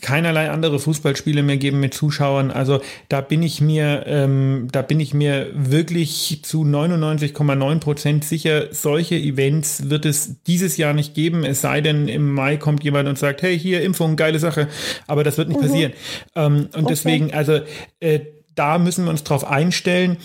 keinerlei 0.00 0.50
andere 0.50 0.78
Fußballspiele 0.78 1.42
mehr 1.42 1.56
geben 1.56 1.80
mit 1.80 1.94
Zuschauern. 1.94 2.50
Also 2.50 2.80
da 3.08 3.20
bin 3.20 3.42
ich 3.42 3.60
mir, 3.60 4.04
ähm, 4.06 4.68
da 4.70 4.82
bin 4.82 5.00
ich 5.00 5.14
mir 5.14 5.50
wirklich 5.54 6.40
zu 6.42 6.64
99,9 6.64 7.80
Prozent 7.80 8.24
sicher, 8.24 8.72
solche 8.72 9.16
Events 9.16 9.88
wird 9.88 10.04
es 10.04 10.42
dieses 10.42 10.76
Jahr 10.76 10.92
nicht 10.92 11.14
geben. 11.14 11.44
Es 11.44 11.60
sei 11.60 11.80
denn, 11.80 12.08
im 12.08 12.32
Mai 12.32 12.56
kommt 12.56 12.84
jemand 12.84 13.08
und 13.08 13.18
sagt, 13.18 13.42
hey, 13.42 13.58
hier 13.58 13.82
Impfung, 13.82 14.16
geile 14.16 14.38
Sache. 14.38 14.68
Aber 15.06 15.24
das 15.24 15.38
wird 15.38 15.48
nicht 15.48 15.60
mhm. 15.60 15.66
passieren. 15.66 15.92
Ähm, 16.34 16.68
und 16.72 16.74
okay. 16.74 16.86
deswegen, 16.88 17.32
also 17.32 17.60
äh, 18.00 18.20
da 18.54 18.78
müssen 18.78 19.04
wir 19.04 19.10
uns 19.10 19.24
drauf 19.24 19.44
einstellen. 19.44 20.18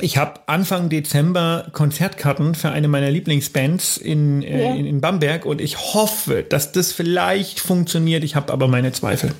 Ich 0.00 0.16
habe 0.16 0.40
Anfang 0.46 0.88
Dezember 0.88 1.66
Konzertkarten 1.72 2.54
für 2.54 2.70
eine 2.70 2.88
meiner 2.88 3.10
Lieblingsbands 3.10 3.96
in, 3.96 4.42
äh, 4.42 4.64
ja. 4.64 4.74
in, 4.74 4.86
in, 4.86 5.00
Bamberg 5.00 5.44
und 5.44 5.60
ich 5.60 5.94
hoffe, 5.94 6.42
dass 6.42 6.72
das 6.72 6.92
vielleicht 6.92 7.60
funktioniert. 7.60 8.24
Ich 8.24 8.36
habe 8.36 8.52
aber 8.52 8.68
meine 8.68 8.92
Zweifel. 8.92 9.32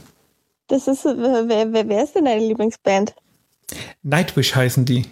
Das 0.69 0.87
ist, 0.87 1.05
wer, 1.05 1.73
wer, 1.73 1.89
wer 1.89 2.05
ist 2.05 2.15
denn 2.15 2.27
deine 2.27 2.47
Lieblingsband? 2.47 3.15
Nightwish 4.03 4.55
heißen 4.55 4.85
die. 4.85 5.07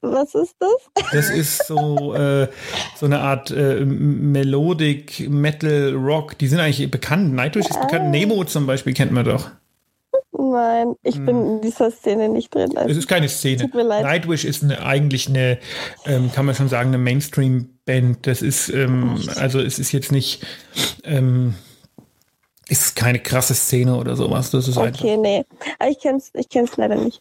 Was 0.00 0.34
ist 0.34 0.54
das? 0.58 1.04
Das 1.12 1.30
ist 1.30 1.66
so, 1.66 2.14
äh, 2.14 2.48
so 2.96 3.06
eine 3.06 3.20
Art 3.20 3.50
äh, 3.50 3.84
Melodic 3.84 5.28
Metal 5.28 5.94
Rock. 5.94 6.38
Die 6.38 6.46
sind 6.46 6.60
eigentlich 6.60 6.90
bekannt. 6.90 7.34
Nightwish 7.34 7.66
ist 7.66 7.80
bekannt. 7.80 8.04
Ah. 8.06 8.10
Nemo 8.10 8.44
zum 8.44 8.66
Beispiel 8.66 8.94
kennt 8.94 9.12
man 9.12 9.24
doch. 9.24 9.50
Nein, 10.32 10.94
ich 11.02 11.16
hm. 11.16 11.26
bin 11.26 11.46
in 11.46 11.60
dieser 11.62 11.90
Szene 11.90 12.28
nicht 12.28 12.54
drin. 12.54 12.76
Also 12.76 12.90
es 12.90 12.96
ist 12.98 13.08
keine 13.08 13.28
Szene. 13.28 13.62
Tut 13.62 13.74
mir 13.74 13.84
leid. 13.84 14.02
Nightwish 14.02 14.44
ist 14.44 14.62
eine, 14.62 14.84
eigentlich 14.84 15.28
eine, 15.28 15.58
ähm, 16.04 16.30
kann 16.32 16.44
man 16.44 16.54
schon 16.54 16.68
sagen, 16.68 16.88
eine 16.88 16.98
Mainstream-Band. 16.98 18.26
Das 18.26 18.42
ist, 18.42 18.68
ähm, 18.68 19.18
also 19.36 19.60
es 19.60 19.78
ist 19.78 19.92
jetzt 19.92 20.12
nicht, 20.12 20.44
ähm, 21.04 21.54
ist 22.68 22.96
keine 22.96 23.18
krasse 23.18 23.54
Szene 23.54 23.96
oder 23.96 24.16
sowas. 24.16 24.50
Das 24.50 24.68
ist 24.68 24.76
okay, 24.76 24.86
einfach. 24.86 25.22
nee. 25.22 25.44
Aber 25.78 25.90
ich 25.90 26.00
kenn's, 26.00 26.30
ich 26.34 26.48
kenn's 26.48 26.76
leider 26.76 26.96
nicht. 26.96 27.20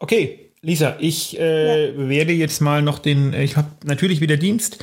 Okay, 0.00 0.50
Lisa, 0.62 0.96
ich 0.98 1.38
äh, 1.38 1.92
ja. 1.92 2.08
werde 2.08 2.32
jetzt 2.32 2.60
mal 2.60 2.82
noch 2.82 2.98
den, 2.98 3.32
ich 3.32 3.56
habe 3.56 3.68
natürlich 3.84 4.20
wieder 4.20 4.36
Dienst. 4.36 4.78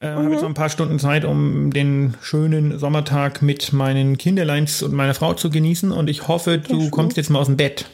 Äh, 0.00 0.10
mhm. 0.10 0.16
Habe 0.16 0.30
jetzt 0.30 0.42
noch 0.42 0.48
ein 0.48 0.54
paar 0.54 0.68
Stunden 0.68 0.98
Zeit, 0.98 1.24
um 1.24 1.72
den 1.72 2.14
schönen 2.20 2.78
Sommertag 2.78 3.42
mit 3.42 3.72
meinen 3.72 4.16
Kinderleins 4.16 4.82
und 4.82 4.92
meiner 4.92 5.14
Frau 5.14 5.34
zu 5.34 5.50
genießen. 5.50 5.90
Und 5.90 6.08
ich 6.08 6.28
hoffe, 6.28 6.58
du 6.58 6.82
ja, 6.82 6.90
kommst 6.90 7.16
jetzt 7.16 7.30
mal 7.30 7.40
aus 7.40 7.46
dem 7.46 7.56
Bett. 7.56 7.86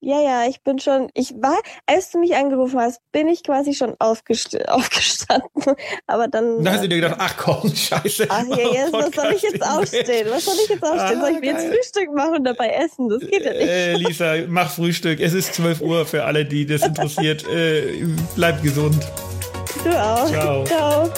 Ja, 0.00 0.20
ja, 0.20 0.46
ich 0.46 0.62
bin 0.62 0.78
schon, 0.78 1.08
ich 1.14 1.32
war, 1.40 1.58
als 1.86 2.10
du 2.10 2.18
mich 2.18 2.36
angerufen 2.36 2.78
hast, 2.78 3.00
bin 3.10 3.26
ich 3.26 3.42
quasi 3.42 3.72
schon 3.72 3.94
aufgest 3.98 4.56
aufgestanden. 4.68 5.48
Aber 6.06 6.28
dann. 6.28 6.62
Da 6.62 6.72
hast 6.72 6.84
du 6.84 6.88
dir 6.88 6.96
gedacht, 6.96 7.16
ach 7.18 7.36
komm, 7.38 7.68
scheiße. 7.74 8.26
Ach 8.28 8.44
ja, 8.46 8.56
jetzt, 8.72 8.92
was 8.92 9.10
soll 9.10 9.32
ich 9.34 9.42
jetzt 9.42 9.66
aufstehen? 9.66 10.26
Was 10.30 10.44
soll 10.44 10.54
ich 10.62 10.68
jetzt 10.68 10.82
aufstehen? 10.82 11.18
Ah, 11.18 11.20
soll 11.20 11.30
ich 11.30 11.40
mir 11.40 11.46
jetzt 11.46 11.66
Frühstück 11.66 12.14
machen 12.14 12.36
und 12.36 12.44
dabei 12.44 12.68
essen? 12.68 13.08
Das 13.08 13.20
geht 13.20 13.44
ja 13.44 13.52
nicht. 13.52 13.62
Äh, 13.62 13.94
Lisa, 13.94 14.34
mach 14.46 14.70
Frühstück. 14.70 15.20
Es 15.20 15.32
ist 15.32 15.54
12 15.54 15.80
Uhr 15.80 16.04
für 16.04 16.24
alle, 16.24 16.44
die 16.44 16.66
das 16.66 16.82
interessiert. 16.82 17.48
äh, 17.48 18.04
bleib 18.36 18.62
gesund. 18.62 19.08
Du 19.82 19.90
auch. 19.90 20.28
Ciao. 20.28 20.64
Ciao. 20.64 21.10